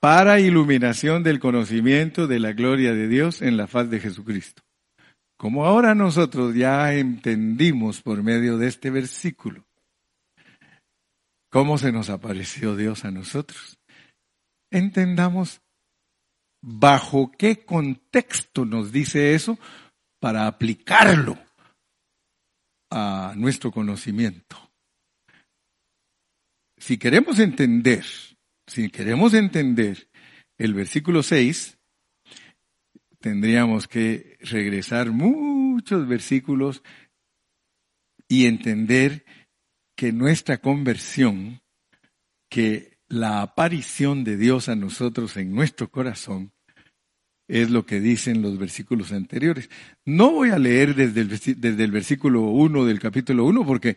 para 0.00 0.40
iluminación 0.40 1.22
del 1.22 1.38
conocimiento 1.38 2.26
de 2.26 2.40
la 2.40 2.52
gloria 2.52 2.92
de 2.92 3.08
Dios 3.08 3.42
en 3.42 3.56
la 3.56 3.66
faz 3.66 3.90
de 3.90 4.00
Jesucristo. 4.00 4.62
Como 5.36 5.66
ahora 5.66 5.94
nosotros 5.94 6.54
ya 6.54 6.94
entendimos 6.94 8.02
por 8.02 8.22
medio 8.22 8.56
de 8.58 8.68
este 8.68 8.90
versículo 8.90 9.64
cómo 11.50 11.78
se 11.78 11.92
nos 11.92 12.10
apareció 12.10 12.74
Dios 12.74 13.04
a 13.04 13.10
nosotros, 13.10 13.78
entendamos 14.70 15.60
bajo 16.60 17.30
qué 17.30 17.64
contexto 17.64 18.64
nos 18.64 18.90
dice 18.90 19.34
eso 19.34 19.58
para 20.18 20.46
aplicarlo 20.46 21.38
a 22.96 23.34
nuestro 23.36 23.72
conocimiento. 23.72 24.70
Si 26.78 26.96
queremos 26.96 27.40
entender, 27.40 28.04
si 28.68 28.88
queremos 28.88 29.34
entender 29.34 30.08
el 30.58 30.74
versículo 30.74 31.24
6, 31.24 31.76
tendríamos 33.18 33.88
que 33.88 34.38
regresar 34.42 35.10
muchos 35.10 36.06
versículos 36.06 36.84
y 38.28 38.46
entender 38.46 39.24
que 39.96 40.12
nuestra 40.12 40.58
conversión, 40.58 41.62
que 42.48 43.00
la 43.08 43.42
aparición 43.42 44.22
de 44.22 44.36
Dios 44.36 44.68
a 44.68 44.76
nosotros 44.76 45.36
en 45.36 45.52
nuestro 45.52 45.90
corazón, 45.90 46.52
es 47.48 47.70
lo 47.70 47.84
que 47.84 48.00
dicen 48.00 48.42
los 48.42 48.58
versículos 48.58 49.12
anteriores. 49.12 49.68
No 50.04 50.30
voy 50.32 50.50
a 50.50 50.58
leer 50.58 50.94
desde 50.94 51.20
el, 51.20 51.28
desde 51.28 51.84
el 51.84 51.90
versículo 51.90 52.42
1 52.42 52.84
del 52.84 53.00
capítulo 53.00 53.44
1 53.44 53.66
porque 53.66 53.96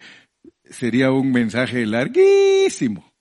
sería 0.63 1.11
un 1.11 1.31
mensaje 1.31 1.85
larguísimo. 1.85 3.11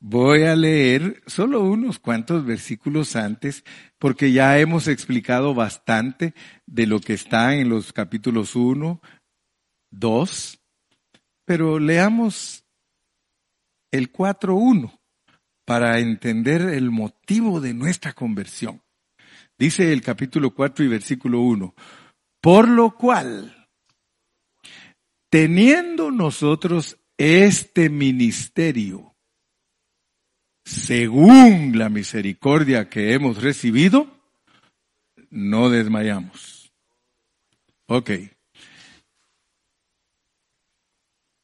Voy 0.00 0.42
a 0.42 0.54
leer 0.54 1.22
solo 1.26 1.62
unos 1.62 1.98
cuantos 1.98 2.44
versículos 2.44 3.16
antes 3.16 3.64
porque 3.98 4.32
ya 4.32 4.58
hemos 4.58 4.86
explicado 4.86 5.54
bastante 5.54 6.34
de 6.66 6.86
lo 6.86 7.00
que 7.00 7.14
está 7.14 7.54
en 7.54 7.70
los 7.70 7.92
capítulos 7.92 8.54
1, 8.54 9.00
2, 9.92 10.60
pero 11.46 11.78
leamos 11.78 12.66
el 13.92 14.12
4.1 14.12 15.03
para 15.64 15.98
entender 15.98 16.62
el 16.62 16.90
motivo 16.90 17.60
de 17.60 17.74
nuestra 17.74 18.12
conversión. 18.12 18.82
Dice 19.58 19.92
el 19.92 20.02
capítulo 20.02 20.54
4 20.54 20.84
y 20.84 20.88
versículo 20.88 21.40
1, 21.40 21.74
por 22.40 22.68
lo 22.68 22.96
cual, 22.96 23.68
teniendo 25.30 26.10
nosotros 26.10 26.98
este 27.16 27.88
ministerio, 27.88 29.14
según 30.64 31.78
la 31.78 31.88
misericordia 31.88 32.88
que 32.88 33.12
hemos 33.12 33.42
recibido, 33.42 34.08
no 35.30 35.70
desmayamos. 35.70 36.72
Ok. 37.86 38.10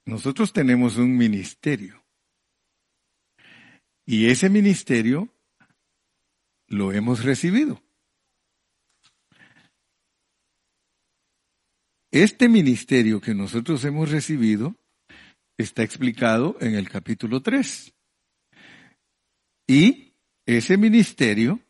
Nosotros 0.06 0.52
tenemos 0.52 0.96
un 0.96 1.16
ministerio. 1.16 1.99
Y 4.10 4.26
ese 4.26 4.50
ministerio 4.50 5.32
lo 6.66 6.90
hemos 6.90 7.22
recibido. 7.22 7.80
Este 12.10 12.48
ministerio 12.48 13.20
que 13.20 13.34
nosotros 13.36 13.84
hemos 13.84 14.10
recibido 14.10 14.74
está 15.56 15.84
explicado 15.84 16.56
en 16.60 16.74
el 16.74 16.88
capítulo 16.88 17.40
3. 17.40 17.94
Y 19.68 20.16
ese 20.44 20.76
ministerio 20.76 21.60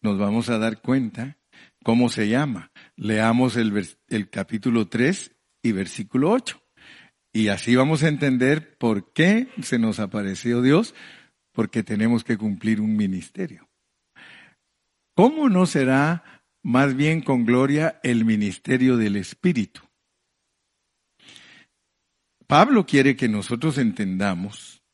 nos 0.00 0.18
vamos 0.18 0.48
a 0.48 0.58
dar 0.58 0.82
cuenta 0.82 1.38
cómo 1.84 2.08
se 2.08 2.28
llama. 2.28 2.72
Leamos 2.96 3.56
el, 3.56 3.86
el 4.08 4.30
capítulo 4.30 4.88
3 4.88 5.30
y 5.62 5.70
versículo 5.70 6.32
8. 6.32 6.63
Y 7.36 7.48
así 7.48 7.74
vamos 7.74 8.04
a 8.04 8.08
entender 8.08 8.78
por 8.78 9.12
qué 9.12 9.48
se 9.60 9.80
nos 9.80 9.98
apareció 9.98 10.62
Dios, 10.62 10.94
porque 11.52 11.82
tenemos 11.82 12.22
que 12.22 12.38
cumplir 12.38 12.80
un 12.80 12.96
ministerio. 12.96 13.68
¿Cómo 15.16 15.48
no 15.48 15.66
será 15.66 16.44
más 16.62 16.94
bien 16.94 17.22
con 17.22 17.44
gloria 17.44 17.98
el 18.04 18.24
ministerio 18.24 18.96
del 18.96 19.16
Espíritu? 19.16 19.80
Pablo 22.46 22.86
quiere 22.86 23.16
que 23.16 23.28
nosotros 23.28 23.78
entendamos 23.78 24.84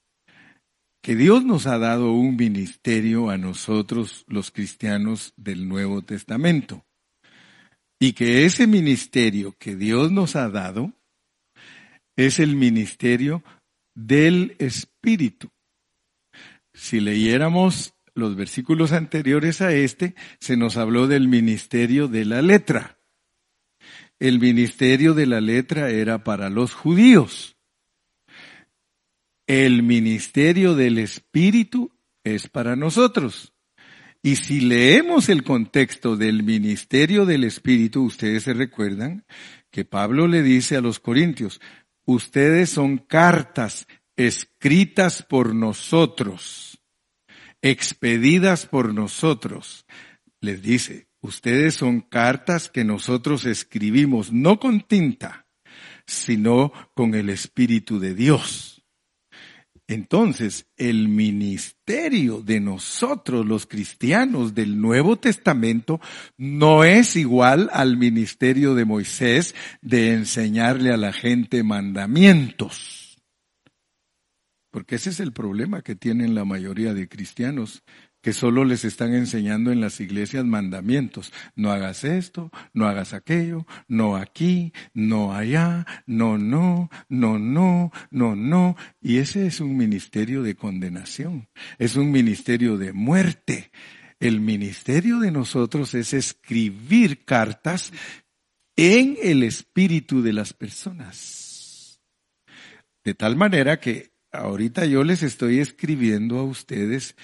que 1.02 1.16
Dios 1.16 1.44
nos 1.44 1.66
ha 1.66 1.78
dado 1.78 2.12
un 2.12 2.36
ministerio 2.36 3.28
a 3.28 3.36
nosotros 3.36 4.24
los 4.28 4.50
cristianos 4.50 5.34
del 5.36 5.68
Nuevo 5.68 6.00
Testamento 6.00 6.86
y 7.98 8.14
que 8.14 8.46
ese 8.46 8.66
ministerio 8.66 9.54
que 9.58 9.76
Dios 9.76 10.10
nos 10.10 10.36
ha 10.36 10.48
dado 10.48 10.94
es 12.26 12.38
el 12.38 12.56
ministerio 12.56 13.42
del 13.94 14.56
Espíritu. 14.58 15.50
Si 16.72 17.00
leyéramos 17.00 17.94
los 18.14 18.36
versículos 18.36 18.92
anteriores 18.92 19.60
a 19.60 19.72
este, 19.72 20.14
se 20.38 20.56
nos 20.56 20.76
habló 20.76 21.06
del 21.06 21.28
ministerio 21.28 22.08
de 22.08 22.24
la 22.24 22.42
letra. 22.42 22.98
El 24.18 24.38
ministerio 24.38 25.14
de 25.14 25.26
la 25.26 25.40
letra 25.40 25.90
era 25.90 26.22
para 26.22 26.50
los 26.50 26.74
judíos. 26.74 27.56
El 29.46 29.82
ministerio 29.82 30.74
del 30.74 30.98
Espíritu 30.98 31.90
es 32.22 32.48
para 32.48 32.76
nosotros. 32.76 33.52
Y 34.22 34.36
si 34.36 34.60
leemos 34.60 35.30
el 35.30 35.42
contexto 35.42 36.16
del 36.16 36.42
ministerio 36.42 37.24
del 37.24 37.44
Espíritu, 37.44 38.04
ustedes 38.04 38.42
se 38.44 38.52
recuerdan 38.52 39.24
que 39.70 39.86
Pablo 39.86 40.28
le 40.28 40.42
dice 40.42 40.76
a 40.76 40.82
los 40.82 41.00
corintios, 41.00 41.60
ustedes 42.12 42.70
son 42.70 42.98
cartas 42.98 43.86
escritas 44.16 45.22
por 45.22 45.54
nosotros, 45.54 46.80
expedidas 47.62 48.66
por 48.66 48.92
nosotros. 48.94 49.86
Les 50.40 50.62
dice, 50.62 51.10
Ustedes 51.22 51.74
son 51.74 52.00
cartas 52.00 52.70
que 52.70 52.82
nosotros 52.82 53.44
escribimos 53.44 54.32
no 54.32 54.58
con 54.58 54.80
tinta, 54.80 55.46
sino 56.06 56.72
con 56.94 57.14
el 57.14 57.28
Espíritu 57.28 58.00
de 58.00 58.14
Dios. 58.14 58.79
Entonces, 59.90 60.66
el 60.76 61.08
ministerio 61.08 62.42
de 62.42 62.60
nosotros 62.60 63.44
los 63.44 63.66
cristianos 63.66 64.54
del 64.54 64.80
Nuevo 64.80 65.16
Testamento 65.16 66.00
no 66.36 66.84
es 66.84 67.16
igual 67.16 67.68
al 67.72 67.96
ministerio 67.96 68.76
de 68.76 68.84
Moisés 68.84 69.52
de 69.82 70.12
enseñarle 70.12 70.92
a 70.92 70.96
la 70.96 71.12
gente 71.12 71.64
mandamientos. 71.64 73.20
Porque 74.70 74.94
ese 74.94 75.10
es 75.10 75.18
el 75.18 75.32
problema 75.32 75.82
que 75.82 75.96
tienen 75.96 76.36
la 76.36 76.44
mayoría 76.44 76.94
de 76.94 77.08
cristianos 77.08 77.82
que 78.20 78.32
solo 78.32 78.64
les 78.64 78.84
están 78.84 79.14
enseñando 79.14 79.72
en 79.72 79.80
las 79.80 80.00
iglesias 80.00 80.44
mandamientos. 80.44 81.32
No 81.54 81.70
hagas 81.70 82.04
esto, 82.04 82.50
no 82.72 82.86
hagas 82.86 83.12
aquello, 83.12 83.66
no 83.88 84.16
aquí, 84.16 84.72
no 84.92 85.34
allá, 85.34 85.86
no, 86.06 86.38
no, 86.38 86.90
no, 87.08 87.38
no, 87.38 87.92
no, 88.10 88.36
no. 88.36 88.76
Y 89.00 89.18
ese 89.18 89.46
es 89.46 89.60
un 89.60 89.76
ministerio 89.76 90.42
de 90.42 90.54
condenación, 90.54 91.48
es 91.78 91.96
un 91.96 92.10
ministerio 92.10 92.76
de 92.76 92.92
muerte. 92.92 93.70
El 94.18 94.40
ministerio 94.40 95.18
de 95.18 95.30
nosotros 95.30 95.94
es 95.94 96.12
escribir 96.12 97.24
cartas 97.24 97.90
en 98.76 99.16
el 99.22 99.42
espíritu 99.42 100.22
de 100.22 100.34
las 100.34 100.52
personas. 100.52 102.00
De 103.02 103.14
tal 103.14 103.36
manera 103.36 103.80
que 103.80 104.12
ahorita 104.30 104.84
yo 104.84 105.04
les 105.04 105.22
estoy 105.22 105.58
escribiendo 105.58 106.38
a 106.38 106.44
ustedes 106.44 107.16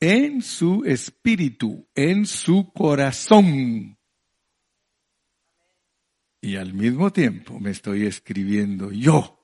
en 0.00 0.42
su 0.42 0.84
espíritu, 0.84 1.88
en 1.94 2.26
su 2.26 2.72
corazón. 2.72 3.98
Y 6.40 6.56
al 6.56 6.72
mismo 6.72 7.12
tiempo 7.12 7.58
me 7.58 7.70
estoy 7.70 8.06
escribiendo 8.06 8.92
yo 8.92 9.38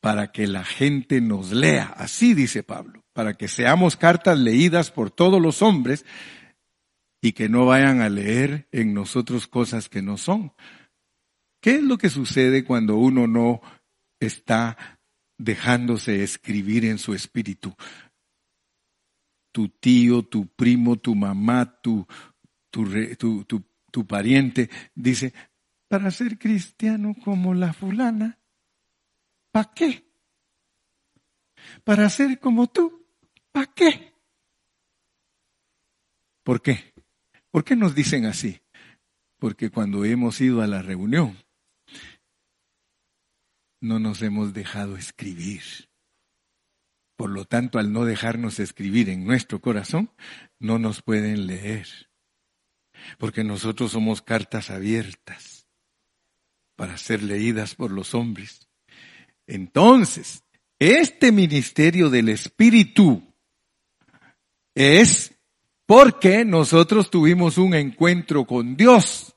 para 0.00 0.32
que 0.32 0.46
la 0.46 0.64
gente 0.64 1.20
nos 1.20 1.52
lea. 1.52 1.94
Así 1.96 2.34
dice 2.34 2.62
Pablo, 2.62 3.04
para 3.12 3.34
que 3.34 3.48
seamos 3.48 3.96
cartas 3.96 4.38
leídas 4.38 4.90
por 4.90 5.10
todos 5.10 5.40
los 5.40 5.62
hombres 5.62 6.04
y 7.20 7.32
que 7.32 7.48
no 7.48 7.66
vayan 7.66 8.00
a 8.00 8.08
leer 8.08 8.68
en 8.72 8.94
nosotros 8.94 9.46
cosas 9.46 9.88
que 9.88 10.02
no 10.02 10.16
son. 10.16 10.52
¿Qué 11.60 11.76
es 11.76 11.82
lo 11.82 11.98
que 11.98 12.10
sucede 12.10 12.64
cuando 12.64 12.96
uno 12.96 13.26
no 13.26 13.60
está 14.20 15.00
dejándose 15.36 16.22
escribir 16.22 16.84
en 16.84 16.98
su 16.98 17.14
espíritu? 17.14 17.74
Tu 19.52 19.68
tío, 19.68 20.22
tu 20.22 20.46
primo, 20.46 20.96
tu 20.96 21.14
mamá, 21.14 21.80
tu, 21.80 22.06
tu, 22.70 22.84
tu, 23.16 23.64
tu, 23.90 24.06
pariente, 24.06 24.70
dice, 24.94 25.32
para 25.88 26.10
ser 26.10 26.38
cristiano 26.38 27.14
como 27.24 27.54
la 27.54 27.72
fulana, 27.72 28.38
¿para 29.50 29.72
qué? 29.74 30.10
Para 31.84 32.08
ser 32.08 32.38
como 32.38 32.68
tú, 32.68 33.06
¿para 33.52 33.72
qué? 33.74 34.14
¿Por 36.44 36.62
qué? 36.62 36.94
¿Por 37.50 37.64
qué 37.64 37.76
nos 37.76 37.94
dicen 37.94 38.26
así? 38.26 38.60
Porque 39.38 39.70
cuando 39.70 40.04
hemos 40.04 40.40
ido 40.40 40.62
a 40.62 40.66
la 40.66 40.82
reunión, 40.82 41.36
no 43.80 43.98
nos 43.98 44.22
hemos 44.22 44.52
dejado 44.52 44.96
escribir. 44.96 45.87
Por 47.18 47.30
lo 47.30 47.46
tanto, 47.46 47.80
al 47.80 47.92
no 47.92 48.04
dejarnos 48.04 48.60
escribir 48.60 49.10
en 49.10 49.26
nuestro 49.26 49.60
corazón, 49.60 50.12
no 50.60 50.78
nos 50.78 51.02
pueden 51.02 51.48
leer. 51.48 51.88
Porque 53.18 53.42
nosotros 53.42 53.90
somos 53.90 54.22
cartas 54.22 54.70
abiertas 54.70 55.66
para 56.76 56.96
ser 56.96 57.24
leídas 57.24 57.74
por 57.74 57.90
los 57.90 58.14
hombres. 58.14 58.68
Entonces, 59.48 60.44
este 60.78 61.32
ministerio 61.32 62.08
del 62.08 62.28
Espíritu 62.28 63.20
es 64.76 65.34
porque 65.86 66.44
nosotros 66.44 67.10
tuvimos 67.10 67.58
un 67.58 67.74
encuentro 67.74 68.46
con 68.46 68.76
Dios 68.76 69.34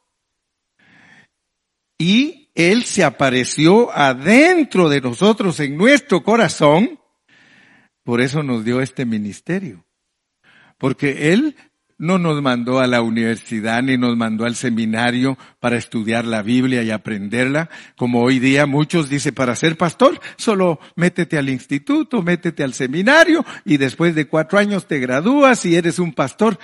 y 1.98 2.52
Él 2.54 2.84
se 2.84 3.04
apareció 3.04 3.92
adentro 3.92 4.88
de 4.88 5.02
nosotros 5.02 5.60
en 5.60 5.76
nuestro 5.76 6.22
corazón 6.22 7.01
por 8.04 8.22
eso 8.22 8.44
nos 8.44 8.66
dio 8.66 8.82
este 8.82 9.06
ministerio. 9.06 9.86
Porque 10.78 11.34
Él 11.34 11.56
no 12.02 12.18
nos 12.18 12.42
mandó 12.42 12.80
a 12.80 12.88
la 12.88 13.04
universidad 13.04 13.84
ni 13.84 13.96
nos 13.96 14.18
mandó 14.18 14.46
al 14.46 14.56
seminario 14.56 15.38
para 15.60 15.78
estudiar 15.78 16.26
la 16.26 16.42
Biblia 16.42 16.82
y 16.82 16.90
aprenderla, 16.90 17.70
como 17.96 18.24
hoy 18.24 18.40
día 18.40 18.66
muchos 18.66 19.08
dicen, 19.08 19.36
para 19.36 19.56
ser 19.56 19.78
pastor, 19.78 20.20
solo 20.36 20.80
métete 20.96 21.38
al 21.38 21.48
instituto, 21.48 22.24
métete 22.24 22.64
al 22.64 22.74
seminario 22.74 23.46
y 23.66 23.78
después 23.78 24.16
de 24.16 24.26
cuatro 24.26 24.58
años 24.58 24.88
te 24.88 24.98
gradúas 24.98 25.64
y 25.68 25.76
eres 25.76 26.00
un 26.00 26.12
pastor. 26.12 26.58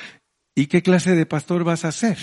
¿Y 0.56 0.65
qué 0.65 0.82
clase 0.82 1.15
de 1.15 1.28
pastor 1.28 1.63
vas 1.63 1.86
a 1.86 1.91
ser? 1.91 2.17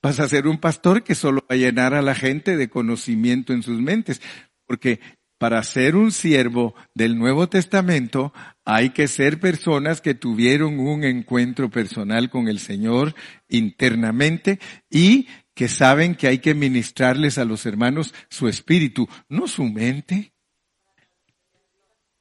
Vas 0.00 0.20
a 0.20 0.28
ser 0.28 0.46
un 0.46 0.58
pastor 0.58 1.02
que 1.02 1.16
solo 1.16 1.40
va 1.50 1.56
a 1.56 1.58
llenar 1.58 1.92
a 1.92 2.02
la 2.02 2.14
gente 2.14 2.56
de 2.56 2.70
conocimiento 2.70 3.52
en 3.52 3.64
sus 3.64 3.80
mentes, 3.80 4.22
porque 4.64 5.00
para 5.38 5.62
ser 5.62 5.96
un 5.96 6.12
siervo 6.12 6.74
del 6.94 7.18
Nuevo 7.18 7.48
Testamento 7.48 8.32
hay 8.64 8.90
que 8.90 9.06
ser 9.06 9.38
personas 9.38 10.00
que 10.00 10.14
tuvieron 10.14 10.78
un 10.78 11.04
encuentro 11.04 11.70
personal 11.70 12.30
con 12.30 12.48
el 12.48 12.58
Señor 12.58 13.14
internamente 13.48 14.58
y 14.90 15.28
que 15.54 15.68
saben 15.68 16.14
que 16.14 16.28
hay 16.28 16.38
que 16.38 16.54
ministrarles 16.54 17.38
a 17.38 17.44
los 17.44 17.66
hermanos 17.66 18.14
su 18.28 18.48
espíritu, 18.48 19.08
no 19.28 19.46
su 19.46 19.64
mente. 19.64 20.32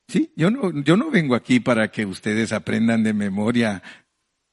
Sí, 0.08 0.32
yo 0.36 0.52
no, 0.52 0.72
yo 0.84 0.98
no 0.98 1.10
vengo 1.10 1.36
aquí 1.36 1.60
para 1.60 1.90
que 1.90 2.06
ustedes 2.06 2.52
aprendan 2.52 3.04
de 3.04 3.14
memoria 3.14 3.82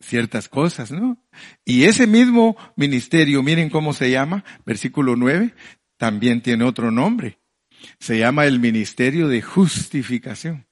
ciertas 0.00 0.48
cosas, 0.48 0.90
¿no? 0.90 1.18
Y 1.64 1.84
ese 1.84 2.06
mismo 2.06 2.56
ministerio, 2.74 3.42
miren 3.42 3.70
cómo 3.70 3.92
se 3.92 4.10
llama, 4.10 4.44
versículo 4.64 5.14
9, 5.14 5.54
también 5.96 6.40
tiene 6.40 6.64
otro 6.64 6.90
nombre 6.90 7.41
se 7.98 8.18
llama 8.18 8.46
el 8.46 8.60
ministerio 8.60 9.28
de 9.28 9.42
justificación. 9.42 10.66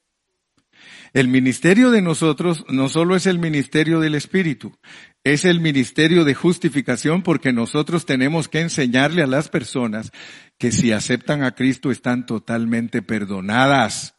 El 1.12 1.26
ministerio 1.26 1.90
de 1.90 2.02
nosotros 2.02 2.64
no 2.68 2.88
solo 2.88 3.16
es 3.16 3.26
el 3.26 3.38
ministerio 3.38 3.98
del 3.98 4.14
Espíritu, 4.14 4.76
es 5.24 5.44
el 5.44 5.60
ministerio 5.60 6.24
de 6.24 6.34
justificación 6.34 7.22
porque 7.22 7.52
nosotros 7.52 8.06
tenemos 8.06 8.48
que 8.48 8.60
enseñarle 8.60 9.22
a 9.22 9.26
las 9.26 9.48
personas 9.48 10.12
que 10.56 10.70
si 10.70 10.92
aceptan 10.92 11.42
a 11.42 11.54
Cristo 11.54 11.90
están 11.90 12.26
totalmente 12.26 13.02
perdonadas. 13.02 14.14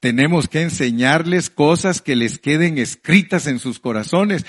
Tenemos 0.00 0.48
que 0.48 0.62
enseñarles 0.62 1.50
cosas 1.50 2.02
que 2.02 2.16
les 2.16 2.38
queden 2.38 2.78
escritas 2.78 3.46
en 3.46 3.58
sus 3.58 3.78
corazones, 3.78 4.44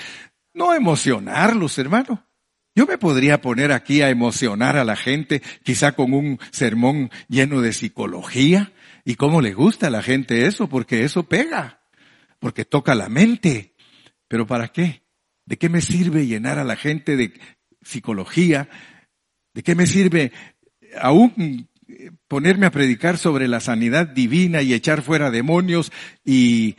no 0.54 0.74
emocionarlos, 0.74 1.78
hermano. 1.78 2.29
Yo 2.74 2.86
me 2.86 2.98
podría 2.98 3.40
poner 3.40 3.72
aquí 3.72 4.02
a 4.02 4.10
emocionar 4.10 4.76
a 4.76 4.84
la 4.84 4.96
gente, 4.96 5.42
quizá 5.64 5.92
con 5.92 6.12
un 6.12 6.38
sermón 6.52 7.10
lleno 7.28 7.60
de 7.60 7.72
psicología. 7.72 8.72
¿Y 9.04 9.16
cómo 9.16 9.40
le 9.40 9.54
gusta 9.54 9.88
a 9.88 9.90
la 9.90 10.02
gente 10.02 10.46
eso? 10.46 10.68
Porque 10.68 11.04
eso 11.04 11.24
pega, 11.24 11.82
porque 12.38 12.64
toca 12.64 12.94
la 12.94 13.08
mente. 13.08 13.74
¿Pero 14.28 14.46
para 14.46 14.68
qué? 14.68 15.02
¿De 15.46 15.58
qué 15.58 15.68
me 15.68 15.80
sirve 15.80 16.26
llenar 16.26 16.58
a 16.58 16.64
la 16.64 16.76
gente 16.76 17.16
de 17.16 17.32
psicología? 17.82 18.68
¿De 19.52 19.62
qué 19.64 19.74
me 19.74 19.86
sirve 19.86 20.32
aún 21.00 21.68
ponerme 22.28 22.66
a 22.66 22.70
predicar 22.70 23.18
sobre 23.18 23.48
la 23.48 23.60
sanidad 23.60 24.06
divina 24.06 24.62
y 24.62 24.74
echar 24.74 25.02
fuera 25.02 25.30
demonios 25.30 25.92
y 26.24 26.76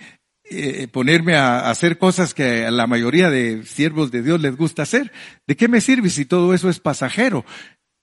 eh, 0.54 0.88
ponerme 0.90 1.36
a 1.36 1.69
hacer 1.69 1.98
cosas 1.98 2.34
que 2.34 2.65
a 2.65 2.71
la 2.71 2.86
mayoría 2.86 3.30
de 3.30 3.63
siervos 3.63 4.12
de 4.12 4.21
Dios 4.21 4.42
les 4.42 4.58
gusta 4.58 4.84
hacer. 4.84 5.12
¿De 5.48 5.56
qué 5.56 5.69
me 5.69 5.80
sirve 5.80 6.10
si 6.10 6.25
todo 6.25 6.54
eso 6.54 6.69
es 6.69 6.80
pasajero? 6.80 7.46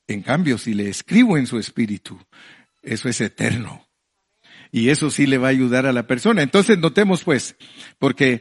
En 0.07 0.23
cambio, 0.23 0.57
si 0.57 0.73
le 0.73 0.89
escribo 0.89 1.37
en 1.37 1.47
su 1.47 1.59
espíritu, 1.59 2.19
eso 2.83 3.09
es 3.11 3.21
eterno. 3.21 3.87
Y 4.73 4.89
eso 4.89 5.11
sí 5.11 5.27
le 5.27 5.37
va 5.37 5.49
a 5.49 5.51
ayudar 5.51 5.85
a 5.85 5.93
la 5.93 6.07
persona. 6.07 6.43
Entonces 6.43 6.79
notemos 6.79 7.23
pues, 7.23 7.57
porque 7.99 8.41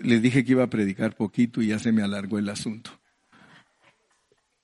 les 0.00 0.20
dije 0.20 0.44
que 0.44 0.52
iba 0.52 0.64
a 0.64 0.70
predicar 0.70 1.16
poquito 1.16 1.62
y 1.62 1.68
ya 1.68 1.78
se 1.78 1.92
me 1.92 2.02
alargó 2.02 2.38
el 2.38 2.48
asunto. 2.50 3.01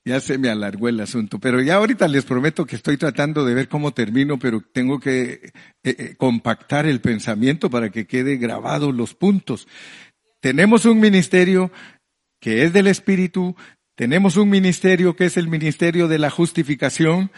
Ya 0.05 0.19
se 0.21 0.37
me 0.37 0.49
alargó 0.49 0.87
el 0.87 0.99
asunto, 1.01 1.39
pero 1.39 1.61
ya 1.61 1.75
ahorita 1.75 2.07
les 2.07 2.23
prometo 2.23 2.65
que 2.65 2.77
estoy 2.77 2.97
tratando 2.97 3.43
de 3.43 3.53
ver 3.53 3.67
cómo 3.67 3.93
termino, 3.93 4.39
pero 4.39 4.61
tengo 4.61 4.99
que 4.99 5.31
eh, 5.33 5.51
eh, 5.83 6.15
compactar 6.17 6.85
el 6.85 7.01
pensamiento 7.01 7.69
para 7.69 7.89
que 7.89 8.07
quede 8.07 8.37
grabado 8.37 8.91
los 8.91 9.13
puntos. 9.13 9.67
Tenemos 10.39 10.85
un 10.85 10.99
ministerio 10.99 11.71
que 12.39 12.63
es 12.63 12.71
del 12.71 12.87
Espíritu, 12.87 13.55
tenemos 13.95 14.37
un 14.37 14.49
ministerio 14.49 15.15
que 15.17 15.25
es 15.25 15.35
el 15.35 15.49
ministerio 15.49 16.07
de 16.07 16.19
la 16.19 16.29
justificación. 16.29 17.31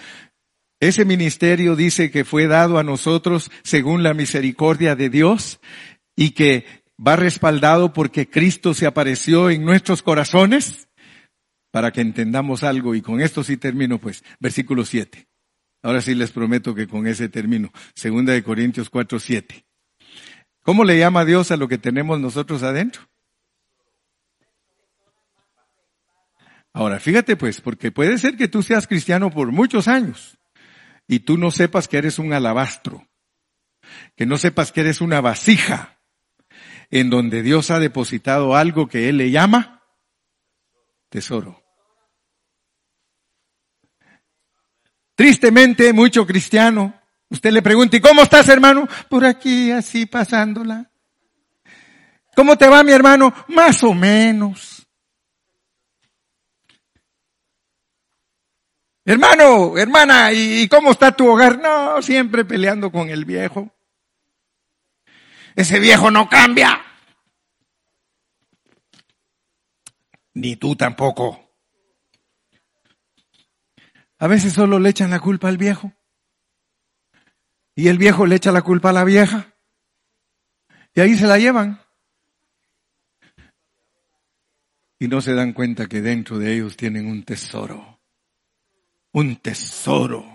Ese 0.79 1.05
ministerio 1.05 1.75
dice 1.75 2.11
que 2.11 2.25
fue 2.25 2.45
dado 2.45 2.77
a 2.77 2.83
nosotros 2.83 3.49
según 3.63 4.03
la 4.03 4.13
misericordia 4.13 4.95
de 4.95 5.09
Dios 5.09 5.59
y 6.15 6.31
que 6.31 6.65
va 7.05 7.15
respaldado 7.15 7.93
porque 7.93 8.29
Cristo 8.29 8.75
se 8.75 8.85
apareció 8.85 9.49
en 9.49 9.65
nuestros 9.65 10.03
corazones 10.03 10.87
para 11.71 11.91
que 11.91 12.01
entendamos 12.01 12.63
algo. 12.63 12.93
Y 12.95 13.01
con 13.01 13.21
esto 13.21 13.43
sí 13.43 13.57
termino, 13.57 13.99
pues, 13.99 14.23
versículo 14.39 14.85
7. 14.85 15.27
Ahora 15.81 16.01
sí 16.01 16.13
les 16.13 16.31
prometo 16.31 16.75
que 16.75 16.87
con 16.87 17.07
ese 17.07 17.29
termino. 17.29 17.71
Segunda 17.95 18.33
de 18.33 18.43
Corintios 18.43 18.89
4, 18.89 19.19
7. 19.19 19.65
¿Cómo 20.61 20.83
le 20.83 20.99
llama 20.99 21.25
Dios 21.25 21.49
a 21.51 21.57
lo 21.57 21.67
que 21.67 21.79
tenemos 21.79 22.19
nosotros 22.19 22.61
adentro? 22.61 23.09
Ahora, 26.73 26.99
fíjate 26.99 27.35
pues, 27.35 27.59
porque 27.61 27.91
puede 27.91 28.17
ser 28.17 28.37
que 28.37 28.47
tú 28.47 28.61
seas 28.63 28.87
cristiano 28.87 29.31
por 29.31 29.51
muchos 29.51 29.87
años 29.87 30.37
y 31.07 31.19
tú 31.19 31.37
no 31.37 31.51
sepas 31.51 31.87
que 31.87 31.97
eres 31.97 32.19
un 32.19 32.31
alabastro, 32.31 33.07
que 34.15 34.25
no 34.25 34.37
sepas 34.37 34.71
que 34.71 34.81
eres 34.81 35.01
una 35.01 35.19
vasija 35.19 35.99
en 36.89 37.09
donde 37.09 37.41
Dios 37.41 37.71
ha 37.71 37.79
depositado 37.79 38.55
algo 38.55 38.87
que 38.87 39.09
Él 39.09 39.17
le 39.17 39.31
llama 39.31 39.83
tesoro. 41.09 41.60
Tristemente, 45.21 45.93
mucho 45.93 46.25
cristiano, 46.25 46.99
usted 47.29 47.51
le 47.51 47.61
pregunta, 47.61 47.95
¿y 47.95 48.01
cómo 48.01 48.23
estás 48.23 48.49
hermano? 48.49 48.87
Por 49.07 49.23
aquí, 49.23 49.69
así 49.69 50.07
pasándola. 50.07 50.89
¿Cómo 52.35 52.57
te 52.57 52.67
va 52.67 52.81
mi 52.81 52.91
hermano? 52.91 53.31
Más 53.49 53.83
o 53.83 53.93
menos. 53.93 54.87
Hermano, 59.05 59.77
hermana, 59.77 60.33
¿y 60.33 60.67
cómo 60.67 60.89
está 60.89 61.11
tu 61.11 61.27
hogar? 61.27 61.59
No, 61.59 62.01
siempre 62.01 62.43
peleando 62.43 62.91
con 62.91 63.07
el 63.11 63.23
viejo. 63.23 63.71
Ese 65.55 65.77
viejo 65.77 66.09
no 66.09 66.27
cambia. 66.27 66.83
Ni 70.33 70.55
tú 70.55 70.75
tampoco. 70.75 71.50
A 74.21 74.27
veces 74.27 74.53
solo 74.53 74.79
le 74.79 74.87
echan 74.87 75.09
la 75.09 75.19
culpa 75.19 75.49
al 75.49 75.57
viejo. 75.57 75.91
Y 77.75 77.89
el 77.89 77.97
viejo 77.97 78.25
le 78.25 78.37
echa 78.37 78.53
la 78.53 78.61
culpa 78.61 78.91
a 78.91 78.93
la 78.93 79.03
vieja. 79.03 79.53
Y 80.95 81.01
ahí 81.01 81.17
se 81.17 81.27
la 81.27 81.37
llevan. 81.37 81.81
Y 84.97 85.09
no 85.09 85.19
se 85.19 85.33
dan 85.33 85.51
cuenta 85.51 85.87
que 85.87 86.01
dentro 86.01 86.39
de 86.39 86.53
ellos 86.53 86.77
tienen 86.77 87.07
un 87.07 87.23
tesoro 87.23 87.91
un 89.13 89.37
tesoro. 89.37 90.25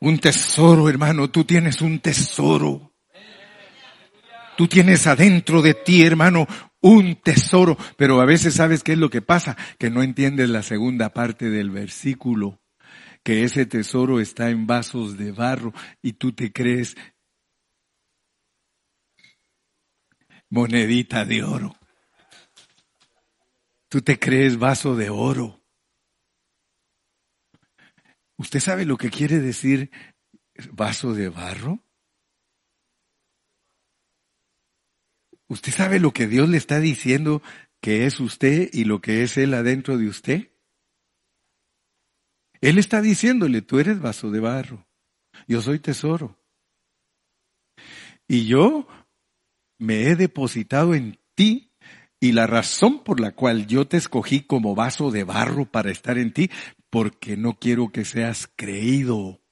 Un 0.00 0.18
tesoro, 0.18 0.88
hermano, 0.88 1.30
tú 1.30 1.44
tienes 1.44 1.80
un 1.80 2.00
tesoro. 2.00 2.92
Tú 4.56 4.68
tienes 4.68 5.06
adentro 5.06 5.62
de 5.62 5.74
ti, 5.74 6.02
hermano, 6.02 6.46
un 6.82 7.16
tesoro. 7.16 7.78
Pero 7.96 8.20
a 8.20 8.26
veces 8.26 8.54
sabes 8.54 8.82
qué 8.82 8.92
es 8.92 8.98
lo 8.98 9.08
que 9.08 9.22
pasa, 9.22 9.56
que 9.78 9.88
no 9.88 10.02
entiendes 10.02 10.50
la 10.50 10.62
segunda 10.62 11.14
parte 11.14 11.48
del 11.48 11.70
versículo, 11.70 12.60
que 13.22 13.44
ese 13.44 13.64
tesoro 13.64 14.20
está 14.20 14.50
en 14.50 14.66
vasos 14.66 15.16
de 15.16 15.32
barro 15.32 15.72
y 16.02 16.12
tú 16.14 16.32
te 16.32 16.52
crees 16.52 16.96
monedita 20.50 21.24
de 21.24 21.42
oro. 21.42 21.74
Tú 23.88 24.02
te 24.02 24.18
crees 24.18 24.58
vaso 24.58 24.96
de 24.96 25.08
oro. 25.10 25.62
¿Usted 28.36 28.60
sabe 28.60 28.84
lo 28.84 28.96
que 28.96 29.10
quiere 29.10 29.38
decir 29.38 29.90
vaso 30.72 31.14
de 31.14 31.28
barro? 31.28 31.84
¿Usted 35.52 35.70
sabe 35.70 36.00
lo 36.00 36.14
que 36.14 36.26
Dios 36.26 36.48
le 36.48 36.56
está 36.56 36.80
diciendo 36.80 37.42
que 37.82 38.06
es 38.06 38.20
usted 38.20 38.70
y 38.72 38.84
lo 38.84 39.02
que 39.02 39.22
es 39.22 39.36
Él 39.36 39.52
adentro 39.52 39.98
de 39.98 40.08
usted? 40.08 40.50
Él 42.62 42.78
está 42.78 43.02
diciéndole, 43.02 43.60
tú 43.60 43.78
eres 43.78 44.00
vaso 44.00 44.30
de 44.30 44.40
barro, 44.40 44.86
yo 45.46 45.60
soy 45.60 45.78
tesoro. 45.78 46.38
Y 48.26 48.46
yo 48.46 48.88
me 49.78 50.04
he 50.04 50.16
depositado 50.16 50.94
en 50.94 51.18
ti 51.34 51.70
y 52.18 52.32
la 52.32 52.46
razón 52.46 53.04
por 53.04 53.20
la 53.20 53.32
cual 53.32 53.66
yo 53.66 53.86
te 53.86 53.98
escogí 53.98 54.40
como 54.40 54.74
vaso 54.74 55.10
de 55.10 55.24
barro 55.24 55.66
para 55.66 55.90
estar 55.90 56.16
en 56.16 56.32
ti 56.32 56.50
porque 56.88 57.36
no 57.36 57.58
quiero 57.58 57.92
que 57.92 58.06
seas 58.06 58.50
creído. 58.56 59.42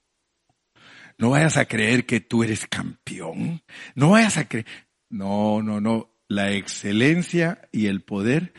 No 1.18 1.28
vayas 1.28 1.58
a 1.58 1.66
creer 1.66 2.06
que 2.06 2.20
tú 2.20 2.42
eres 2.42 2.66
campeón. 2.66 3.62
No 3.94 4.12
vayas 4.12 4.38
a 4.38 4.48
creer. 4.48 4.64
No, 5.10 5.62
no, 5.62 5.80
no. 5.80 6.10
La 6.28 6.52
excelencia 6.52 7.68
y 7.72 7.86
el 7.86 8.02
poder 8.02 8.54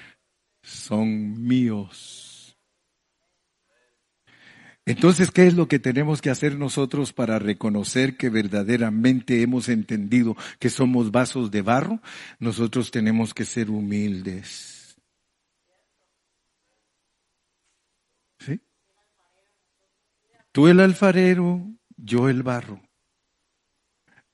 son 0.61 1.41
míos. 1.47 2.57
Entonces, 4.85 5.31
¿qué 5.31 5.47
es 5.47 5.53
lo 5.53 5.67
que 5.67 5.79
tenemos 5.79 6.21
que 6.21 6.31
hacer 6.31 6.57
nosotros 6.57 7.13
para 7.13 7.39
reconocer 7.39 8.17
que 8.17 8.29
verdaderamente 8.29 9.41
hemos 9.41 9.69
entendido 9.69 10.35
que 10.59 10.69
somos 10.69 11.11
vasos 11.11 11.51
de 11.51 11.61
barro? 11.61 12.01
Nosotros 12.39 12.91
tenemos 12.91 13.33
que 13.33 13.45
ser 13.45 13.69
humildes. 13.69 14.97
¿Sí? 18.39 18.59
Tú 20.51 20.67
el 20.67 20.79
alfarero, 20.79 21.63
yo 21.95 22.27
el 22.27 22.43
barro. 22.43 22.81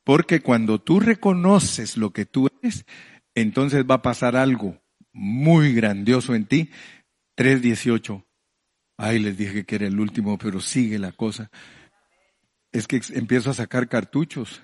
Porque 0.08 0.39
cuando 0.39 0.80
tú 0.80 1.01
reconoces 1.01 1.97
lo 1.97 2.14
que 2.14 2.26
tú 2.26 2.47
eres, 2.62 2.86
entonces 3.36 3.84
va 3.84 3.95
a 3.95 4.01
pasar 4.01 4.38
algo 4.38 4.82
muy 5.12 5.74
grandioso 5.74 6.34
en 6.34 6.45
ti. 6.45 6.72
3.18. 7.36 8.26
Ay, 8.95 9.20
les 9.20 9.38
dije 9.38 9.66
que 9.66 9.76
era 9.76 9.86
el 9.86 9.99
último, 9.99 10.38
pero 10.38 10.62
sigue 10.62 10.97
la 10.97 11.12
cosa. 11.12 11.51
Es 12.72 12.88
que 12.88 13.01
empiezo 13.16 13.49
a 13.49 13.53
sacar 13.53 13.89
cartuchos. 13.89 14.62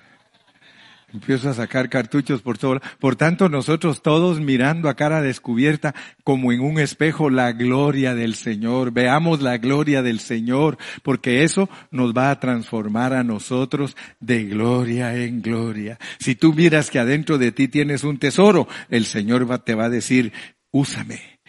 Empiezo 1.13 1.49
a 1.49 1.53
sacar 1.53 1.89
cartuchos 1.89 2.41
por 2.41 2.57
todo. 2.57 2.81
Por 2.99 3.15
tanto, 3.15 3.47
nosotros 3.47 4.01
todos 4.01 4.39
mirando 4.39 4.89
a 4.89 4.95
cara 4.95 5.21
descubierta 5.21 5.93
como 6.23 6.51
en 6.51 6.61
un 6.61 6.79
espejo 6.79 7.29
la 7.29 7.51
gloria 7.51 8.15
del 8.15 8.33
Señor. 8.33 8.91
Veamos 8.91 9.39
la 9.41 9.59
gloria 9.59 10.01
del 10.01 10.19
Señor, 10.19 10.79
porque 11.03 11.43
eso 11.43 11.69
nos 11.91 12.13
va 12.13 12.31
a 12.31 12.39
transformar 12.39 13.13
a 13.13 13.23
nosotros 13.23 13.95
de 14.19 14.45
gloria 14.45 15.15
en 15.15 15.43
gloria. 15.43 15.99
Si 16.17 16.33
tú 16.33 16.51
miras 16.51 16.89
que 16.89 16.97
adentro 16.97 17.37
de 17.37 17.51
ti 17.51 17.67
tienes 17.67 18.03
un 18.03 18.17
tesoro, 18.17 18.67
el 18.89 19.05
Señor 19.05 19.59
te 19.59 19.75
va 19.75 19.85
a 19.85 19.89
decir, 19.89 20.33
úsame, 20.71 21.39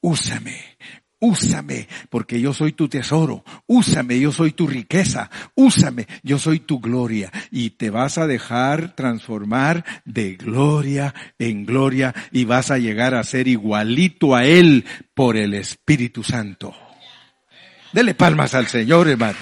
úsame, 0.00 0.56
Úsame, 1.20 1.86
porque 2.08 2.40
yo 2.40 2.54
soy 2.54 2.72
tu 2.72 2.88
tesoro. 2.88 3.44
Úsame, 3.66 4.18
yo 4.18 4.32
soy 4.32 4.52
tu 4.52 4.66
riqueza. 4.66 5.30
Úsame, 5.54 6.06
yo 6.22 6.38
soy 6.38 6.60
tu 6.60 6.80
gloria. 6.80 7.30
Y 7.50 7.70
te 7.70 7.90
vas 7.90 8.16
a 8.16 8.26
dejar 8.26 8.96
transformar 8.96 9.84
de 10.06 10.36
gloria 10.36 11.14
en 11.38 11.66
gloria 11.66 12.14
y 12.32 12.46
vas 12.46 12.70
a 12.70 12.78
llegar 12.78 13.14
a 13.14 13.22
ser 13.22 13.48
igualito 13.48 14.34
a 14.34 14.46
Él 14.46 14.86
por 15.12 15.36
el 15.36 15.52
Espíritu 15.52 16.22
Santo. 16.22 16.74
Dele 17.92 18.14
palmas 18.14 18.54
al 18.54 18.66
Señor, 18.66 19.08
hermano. 19.08 19.38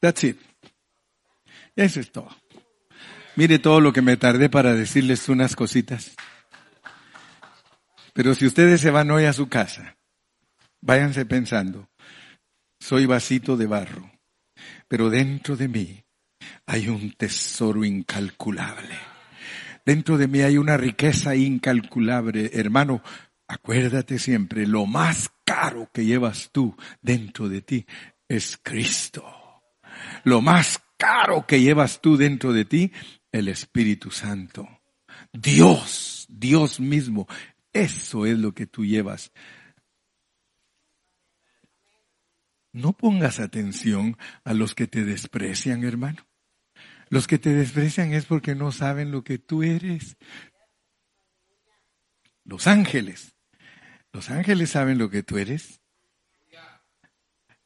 That's 0.00 0.24
it. 0.24 0.40
Eso 1.76 2.00
es 2.00 2.10
todo. 2.10 2.28
Mire 3.38 3.60
todo 3.60 3.80
lo 3.80 3.92
que 3.92 4.02
me 4.02 4.16
tardé 4.16 4.50
para 4.50 4.74
decirles 4.74 5.28
unas 5.28 5.54
cositas. 5.54 6.16
Pero 8.12 8.34
si 8.34 8.46
ustedes 8.46 8.80
se 8.80 8.90
van 8.90 9.12
hoy 9.12 9.26
a 9.26 9.32
su 9.32 9.48
casa, 9.48 9.96
váyanse 10.80 11.24
pensando, 11.24 11.88
soy 12.80 13.06
vasito 13.06 13.56
de 13.56 13.68
barro, 13.68 14.10
pero 14.88 15.08
dentro 15.08 15.56
de 15.56 15.68
mí 15.68 16.02
hay 16.66 16.88
un 16.88 17.12
tesoro 17.12 17.84
incalculable. 17.84 18.96
Dentro 19.86 20.18
de 20.18 20.26
mí 20.26 20.40
hay 20.40 20.58
una 20.58 20.76
riqueza 20.76 21.36
incalculable. 21.36 22.50
Hermano, 22.54 23.04
acuérdate 23.46 24.18
siempre, 24.18 24.66
lo 24.66 24.84
más 24.84 25.30
caro 25.44 25.88
que 25.94 26.04
llevas 26.04 26.50
tú 26.50 26.76
dentro 27.02 27.48
de 27.48 27.62
ti 27.62 27.86
es 28.26 28.58
Cristo. 28.60 29.24
Lo 30.24 30.40
más 30.40 30.80
caro 30.96 31.46
que 31.46 31.60
llevas 31.60 32.00
tú 32.00 32.16
dentro 32.16 32.52
de 32.52 32.64
ti 32.64 32.92
el 33.32 33.48
Espíritu 33.48 34.10
Santo. 34.10 34.68
Dios, 35.32 36.26
Dios 36.28 36.80
mismo. 36.80 37.26
Eso 37.72 38.26
es 38.26 38.38
lo 38.38 38.52
que 38.52 38.66
tú 38.66 38.84
llevas. 38.84 39.32
No 42.72 42.92
pongas 42.92 43.40
atención 43.40 44.16
a 44.44 44.54
los 44.54 44.74
que 44.74 44.86
te 44.86 45.04
desprecian, 45.04 45.84
hermano. 45.84 46.26
Los 47.08 47.26
que 47.26 47.38
te 47.38 47.54
desprecian 47.54 48.12
es 48.12 48.26
porque 48.26 48.54
no 48.54 48.70
saben 48.72 49.10
lo 49.10 49.24
que 49.24 49.38
tú 49.38 49.62
eres. 49.62 50.16
Los 52.44 52.66
ángeles. 52.66 53.34
Los 54.12 54.30
ángeles 54.30 54.70
saben 54.70 54.98
lo 54.98 55.10
que 55.10 55.22
tú 55.22 55.38
eres. 55.38 55.80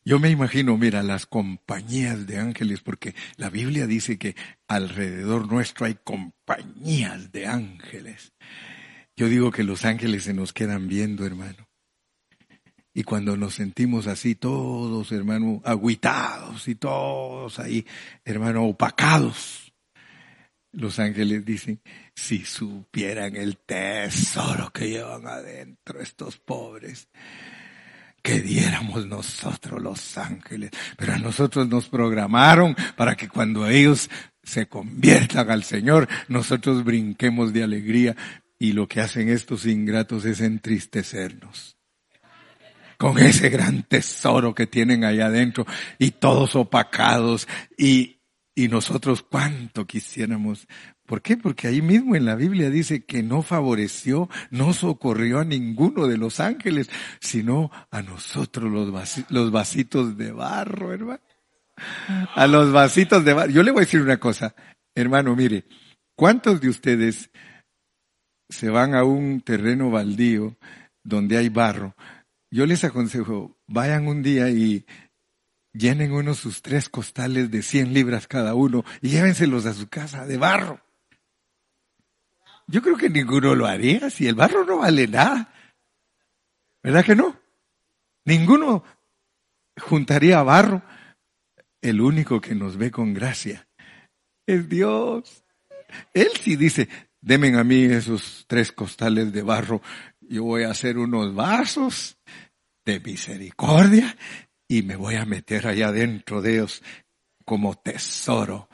Yo 0.05 0.18
me 0.18 0.30
imagino, 0.30 0.76
mira, 0.76 1.03
las 1.03 1.26
compañías 1.26 2.26
de 2.26 2.38
ángeles, 2.38 2.80
porque 2.80 3.14
la 3.36 3.50
Biblia 3.50 3.86
dice 3.86 4.18
que 4.18 4.34
alrededor 4.66 5.50
nuestro 5.50 5.86
hay 5.86 5.96
compañías 6.03 7.30
de 7.30 7.46
ángeles. 7.46 8.32
Yo 9.14 9.28
digo 9.28 9.53
que 9.53 9.62
los 9.62 9.84
ángeles 9.84 10.24
se 10.24 10.34
nos 10.34 10.53
quedan 10.53 10.88
viendo, 10.88 11.24
hermano. 11.24 11.68
Y 12.94 13.05
cuando 13.05 13.36
nos 13.36 13.55
sentimos 13.55 14.07
así 14.07 14.34
todos, 14.34 15.12
hermano, 15.12 15.62
aguitados 15.64 16.66
y 16.68 16.74
todos 16.74 17.59
ahí, 17.59 17.86
hermano, 18.24 18.64
opacados, 18.64 19.72
los 20.72 20.98
ángeles 20.98 21.44
dicen, 21.44 21.80
si 22.14 22.44
supieran 22.44 23.36
el 23.36 23.57
tesoro 23.59 24.70
que 24.72 24.90
llevan 24.90 25.26
adentro 25.26 26.00
estos 26.00 26.38
pobres, 26.38 27.09
que 28.23 28.41
diéramos 28.41 29.07
nosotros 29.07 29.83
los 29.83 30.16
ángeles. 30.16 30.70
Pero 30.97 31.14
a 31.14 31.18
nosotros 31.18 31.68
nos 31.68 31.89
programaron 31.89 32.77
para 32.97 33.16
que 33.16 33.29
cuando 33.29 33.68
ellos 33.68 34.09
se 34.43 34.66
conviertan 34.66 35.51
al 35.51 35.64
Señor, 35.64 36.09
nosotros 36.29 36.85
brinquemos 36.85 37.53
de 37.53 37.64
alegría. 37.64 38.16
Y 38.59 38.73
lo 38.73 38.87
que 38.87 39.01
hacen 39.01 39.29
estos 39.29 39.66
ingratos 39.66 40.25
es 40.25 40.41
entristecernos. 40.41 41.77
Con 42.97 43.18
ese 43.18 43.49
gran 43.49 43.83
tesoro 43.83 44.55
que 44.55 44.68
tienen 44.68 45.05
allá 45.05 45.27
adentro 45.27 45.66
y 45.99 46.12
todos 46.12 46.55
opacados 46.55 47.49
y, 47.77 48.22
y 48.55 48.68
nosotros 48.68 49.22
cuánto 49.22 49.86
quisiéramos 49.86 50.66
¿Por 51.12 51.20
qué? 51.20 51.36
Porque 51.36 51.68
ahí 51.68 51.82
mismo 51.82 52.16
en 52.16 52.24
la 52.24 52.36
Biblia 52.36 52.70
dice 52.70 53.05
que 53.05 53.22
no 53.22 53.42
favoreció, 53.42 54.30
no 54.50 54.72
socorrió 54.72 55.40
a 55.40 55.44
ninguno 55.44 56.07
de 56.07 56.16
los 56.16 56.40
ángeles, 56.40 56.88
sino 57.20 57.70
a 57.90 58.00
nosotros 58.00 58.72
los, 58.72 59.30
los 59.30 59.50
vasitos 59.50 60.16
de 60.16 60.32
barro, 60.32 60.90
hermano. 60.90 61.20
A 62.34 62.46
los 62.46 62.72
vasitos 62.72 63.26
de 63.26 63.34
barro. 63.34 63.50
Yo 63.50 63.62
le 63.62 63.72
voy 63.72 63.80
a 63.80 63.84
decir 63.84 64.00
una 64.00 64.18
cosa, 64.18 64.55
hermano, 64.94 65.36
mire, 65.36 65.66
¿cuántos 66.16 66.62
de 66.62 66.70
ustedes 66.70 67.30
se 68.48 68.70
van 68.70 68.94
a 68.94 69.05
un 69.05 69.42
terreno 69.42 69.90
baldío 69.90 70.57
donde 71.05 71.36
hay 71.36 71.50
barro? 71.50 71.94
Yo 72.50 72.64
les 72.64 72.84
aconsejo, 72.84 73.59
vayan 73.66 74.07
un 74.07 74.22
día 74.22 74.48
y 74.48 74.86
llenen 75.73 76.12
uno 76.12 76.35
sus 76.35 76.62
tres 76.62 76.89
costales 76.89 77.51
de 77.51 77.62
100 77.62 77.93
libras 77.93 78.27
cada 78.29 78.55
uno 78.55 78.85
y 79.01 79.11
llévenselos 79.11 79.66
a 79.66 79.75
su 79.75 79.89
casa 79.89 80.27
de 80.27 80.37
barro. 80.37 80.81
Yo 82.66 82.83
creo 82.83 82.97
que 82.97 83.11
ninguno 83.11 83.55
lo 83.55 83.66
haría 83.66 84.11
si 84.11 84.27
el 84.27 84.35
barro 84.35 84.64
no 84.64 84.79
vale 84.79 85.07
nada. 85.09 85.53
¿Verdad 86.83 87.05
que 87.05 87.16
no? 87.16 87.39
Ninguno 88.25 88.85
juntaría 89.81 90.43
barro. 90.43 90.83
El 91.81 92.01
único 92.01 92.41
que 92.41 92.55
nos 92.55 92.77
ve 92.77 92.91
con 92.91 93.12
gracia 93.12 93.66
es 94.47 94.68
Dios. 94.68 95.45
Él 96.14 96.29
sí 96.41 96.57
dice, 96.57 96.89
demen 97.20 97.57
a 97.57 97.64
mí 97.64 97.85
esos 97.85 98.45
tres 98.47 98.73
costales 98.73 99.33
de 99.33 99.43
barro. 99.43 99.83
Yo 100.20 100.45
voy 100.45 100.62
a 100.62 100.70
hacer 100.70 100.97
unos 100.97 101.35
vasos 101.35 102.18
de 102.85 103.01
misericordia 103.01 104.16
y 104.73 104.83
me 104.83 104.97
voy 104.97 105.16
a 105.16 105.27
meter 105.27 105.66
allá 105.66 105.93
dentro 105.93 106.41
de 106.41 106.55
ellos 106.55 106.83
como 107.45 107.75
tesoro. 107.75 108.70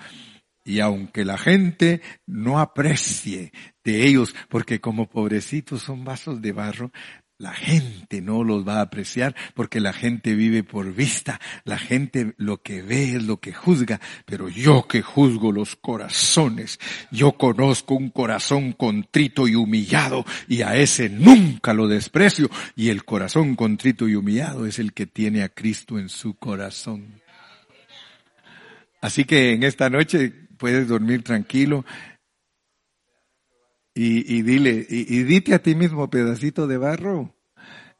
Y 0.64 0.78
aunque 0.78 1.24
la 1.24 1.36
gente 1.36 2.03
no 2.24 2.61
aprecie 2.61 3.51
de 3.82 4.07
ellos, 4.07 4.32
porque 4.49 4.80
como 4.80 5.09
pobrecitos 5.09 5.82
son 5.82 6.05
vasos 6.05 6.40
de 6.40 6.53
barro, 6.53 6.92
la 7.39 7.53
gente 7.53 8.20
no 8.20 8.43
los 8.43 8.66
va 8.66 8.78
a 8.78 8.80
apreciar 8.80 9.36
porque 9.55 9.78
la 9.78 9.93
gente 9.93 10.34
vive 10.34 10.64
por 10.64 10.93
vista. 10.93 11.41
La 11.64 11.78
gente 11.78 12.34
lo 12.36 12.62
que 12.62 12.82
ve 12.82 13.14
es 13.14 13.22
lo 13.22 13.39
que 13.39 13.53
juzga. 13.53 14.01
Pero 14.26 14.49
yo 14.49 14.89
que 14.89 15.03
juzgo 15.03 15.53
los 15.53 15.76
corazones, 15.76 16.80
yo 17.12 17.32
conozco 17.32 17.95
un 17.95 18.11
corazón 18.11 18.72
contrito 18.72 19.47
y 19.47 19.55
humillado 19.55 20.24
y 20.49 20.62
a 20.62 20.74
ese 20.74 21.09
nunca 21.09 21.74
lo 21.74 21.86
desprecio. 21.86 22.51
Y 22.74 22.89
el 22.89 23.05
corazón 23.05 23.55
contrito 23.55 24.09
y 24.09 24.16
humillado 24.16 24.66
es 24.66 24.80
el 24.80 24.93
que 24.93 25.07
tiene 25.07 25.45
a 25.45 25.49
Cristo 25.49 25.97
en 25.97 26.09
su 26.09 26.34
corazón. 26.34 27.20
Así 29.01 29.24
que 29.24 29.53
en 29.53 29.62
esta 29.62 29.89
noche 29.89 30.32
puedes 30.57 30.89
dormir 30.89 31.22
tranquilo. 31.22 31.84
Y, 34.01 34.42
dile, 34.42 34.86
y, 34.88 35.18
y 35.18 35.24
dite 35.24 35.55
a 35.55 35.59
ti 35.61 35.74
mismo, 35.74 36.09
pedacito 36.09 36.68
de 36.68 36.76
barro, 36.76 37.34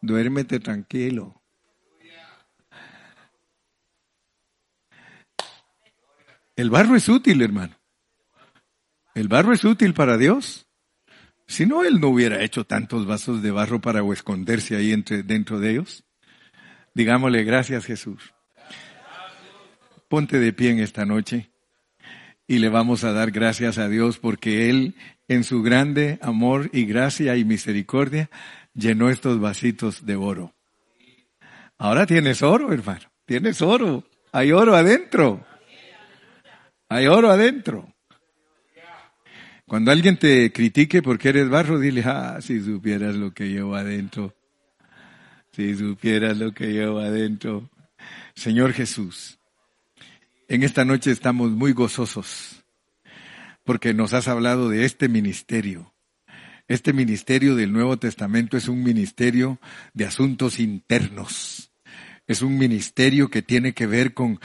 duérmete 0.01 0.61
tranquilo. 0.61 1.42
El 6.55 6.70
barro 6.70 6.94
es 6.94 7.09
útil, 7.09 7.42
hermano. 7.42 7.76
El 9.16 9.26
barro 9.26 9.53
es 9.53 9.64
útil 9.64 9.92
para 9.92 10.16
Dios. 10.16 10.68
Si 11.49 11.66
no, 11.66 11.82
Él 11.82 11.99
no 11.99 12.11
hubiera 12.11 12.44
hecho 12.44 12.64
tantos 12.64 13.05
vasos 13.05 13.42
de 13.42 13.51
barro 13.51 13.80
para 13.80 14.01
esconderse 14.12 14.76
ahí 14.76 14.92
entre, 14.92 15.24
dentro 15.24 15.59
de 15.59 15.72
ellos. 15.72 16.05
Digámosle 16.94 17.42
gracias 17.42 17.84
Jesús. 17.84 18.34
Ponte 20.09 20.38
de 20.38 20.53
pie 20.53 20.70
en 20.70 20.78
esta 20.78 21.05
noche 21.05 21.51
y 22.46 22.61
le 22.61 22.68
vamos 22.68 23.03
a 23.03 23.12
dar 23.12 23.32
gracias 23.32 23.78
a 23.78 23.88
Dios 23.88 24.18
porque 24.18 24.70
Él, 24.70 24.94
en 25.28 25.44
su 25.44 25.62
grande 25.62 26.18
amor 26.22 26.70
y 26.72 26.86
gracia 26.86 27.36
y 27.36 27.44
misericordia, 27.44 28.30
llenó 28.74 29.10
estos 29.10 29.38
vasitos 29.38 30.06
de 30.06 30.16
oro. 30.16 30.54
Ahora 31.76 32.06
tienes 32.06 32.42
oro, 32.42 32.72
hermano. 32.72 33.06
Tienes 33.26 33.60
oro. 33.60 34.04
Hay 34.32 34.52
oro 34.52 34.74
adentro. 34.74 35.46
Hay 36.88 37.06
oro 37.06 37.30
adentro. 37.30 37.94
Cuando 39.66 39.92
alguien 39.92 40.16
te 40.16 40.50
critique 40.50 41.02
porque 41.02 41.28
eres 41.28 41.50
barro, 41.50 41.78
dile, 41.78 42.02
ah, 42.06 42.38
si 42.40 42.60
supieras 42.60 43.14
lo 43.14 43.32
que 43.32 43.50
llevo 43.50 43.76
adentro. 43.76 44.34
Si 45.52 45.74
supieras 45.76 46.38
lo 46.38 46.52
que 46.52 46.68
llevo 46.72 47.00
adentro. 47.00 47.68
Señor 48.34 48.72
Jesús, 48.72 49.38
en 50.48 50.62
esta 50.62 50.84
noche 50.84 51.10
estamos 51.10 51.50
muy 51.50 51.72
gozosos 51.72 52.64
porque 53.68 53.92
nos 53.92 54.14
has 54.14 54.28
hablado 54.28 54.70
de 54.70 54.86
este 54.86 55.10
ministerio. 55.10 55.94
Este 56.68 56.94
ministerio 56.94 57.54
del 57.54 57.70
Nuevo 57.70 57.98
Testamento 57.98 58.56
es 58.56 58.66
un 58.66 58.82
ministerio 58.82 59.60
de 59.92 60.06
asuntos 60.06 60.58
internos. 60.58 61.70
Es 62.26 62.40
un 62.40 62.56
ministerio 62.56 63.28
que 63.28 63.42
tiene 63.42 63.74
que 63.74 63.86
ver 63.86 64.14
con 64.14 64.40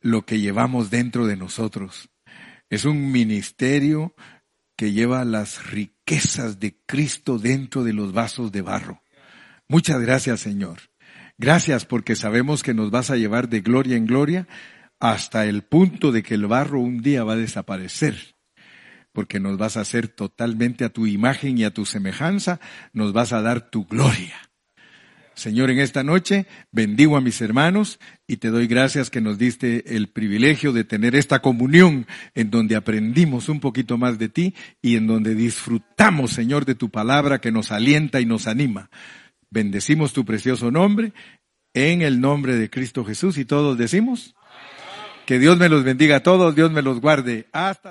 lo 0.00 0.24
que 0.24 0.38
llevamos 0.38 0.88
dentro 0.88 1.26
de 1.26 1.36
nosotros. 1.36 2.10
Es 2.68 2.84
un 2.84 3.10
ministerio 3.10 4.14
que 4.76 4.92
lleva 4.92 5.24
las 5.24 5.68
riquezas 5.72 6.60
de 6.60 6.78
Cristo 6.86 7.40
dentro 7.40 7.82
de 7.82 7.92
los 7.92 8.12
vasos 8.12 8.52
de 8.52 8.62
barro. 8.62 9.02
Muchas 9.66 10.00
gracias, 10.00 10.38
Señor. 10.38 10.78
Gracias 11.38 11.86
porque 11.86 12.14
sabemos 12.14 12.62
que 12.62 12.72
nos 12.72 12.92
vas 12.92 13.10
a 13.10 13.16
llevar 13.16 13.48
de 13.48 13.62
gloria 13.62 13.96
en 13.96 14.06
gloria 14.06 14.46
hasta 15.00 15.44
el 15.46 15.62
punto 15.62 16.12
de 16.12 16.22
que 16.22 16.34
el 16.34 16.46
barro 16.46 16.78
un 16.78 17.02
día 17.02 17.24
va 17.24 17.32
a 17.32 17.36
desaparecer, 17.36 18.36
porque 19.12 19.40
nos 19.40 19.58
vas 19.58 19.76
a 19.76 19.80
hacer 19.80 20.08
totalmente 20.08 20.84
a 20.84 20.90
tu 20.90 21.06
imagen 21.06 21.58
y 21.58 21.64
a 21.64 21.72
tu 21.72 21.84
semejanza, 21.84 22.60
nos 22.92 23.12
vas 23.12 23.32
a 23.32 23.42
dar 23.42 23.70
tu 23.70 23.86
gloria. 23.86 24.36
Señor, 25.40 25.70
en 25.70 25.78
esta 25.78 26.02
noche 26.02 26.46
bendigo 26.70 27.16
a 27.16 27.22
mis 27.22 27.40
hermanos 27.40 27.98
y 28.26 28.36
te 28.36 28.48
doy 28.48 28.66
gracias 28.66 29.08
que 29.08 29.22
nos 29.22 29.38
diste 29.38 29.96
el 29.96 30.08
privilegio 30.08 30.74
de 30.74 30.84
tener 30.84 31.14
esta 31.14 31.40
comunión 31.40 32.06
en 32.34 32.50
donde 32.50 32.76
aprendimos 32.76 33.48
un 33.48 33.58
poquito 33.58 33.96
más 33.96 34.18
de 34.18 34.28
ti 34.28 34.54
y 34.82 34.96
en 34.96 35.06
donde 35.06 35.34
disfrutamos, 35.34 36.32
Señor, 36.32 36.66
de 36.66 36.74
tu 36.74 36.90
palabra 36.90 37.40
que 37.40 37.52
nos 37.52 37.72
alienta 37.72 38.20
y 38.20 38.26
nos 38.26 38.46
anima. 38.46 38.90
Bendecimos 39.48 40.12
tu 40.12 40.26
precioso 40.26 40.70
nombre 40.70 41.14
en 41.72 42.02
el 42.02 42.20
nombre 42.20 42.56
de 42.56 42.68
Cristo 42.68 43.02
Jesús 43.04 43.38
y 43.38 43.46
todos 43.46 43.78
decimos. 43.78 44.34
Que 45.24 45.38
Dios 45.38 45.58
me 45.58 45.68
los 45.68 45.84
bendiga 45.84 46.16
a 46.16 46.22
todos, 46.22 46.54
Dios 46.56 46.70
me 46.72 46.82
los 46.82 47.00
guarde. 47.00 47.46
Hasta 47.52 47.88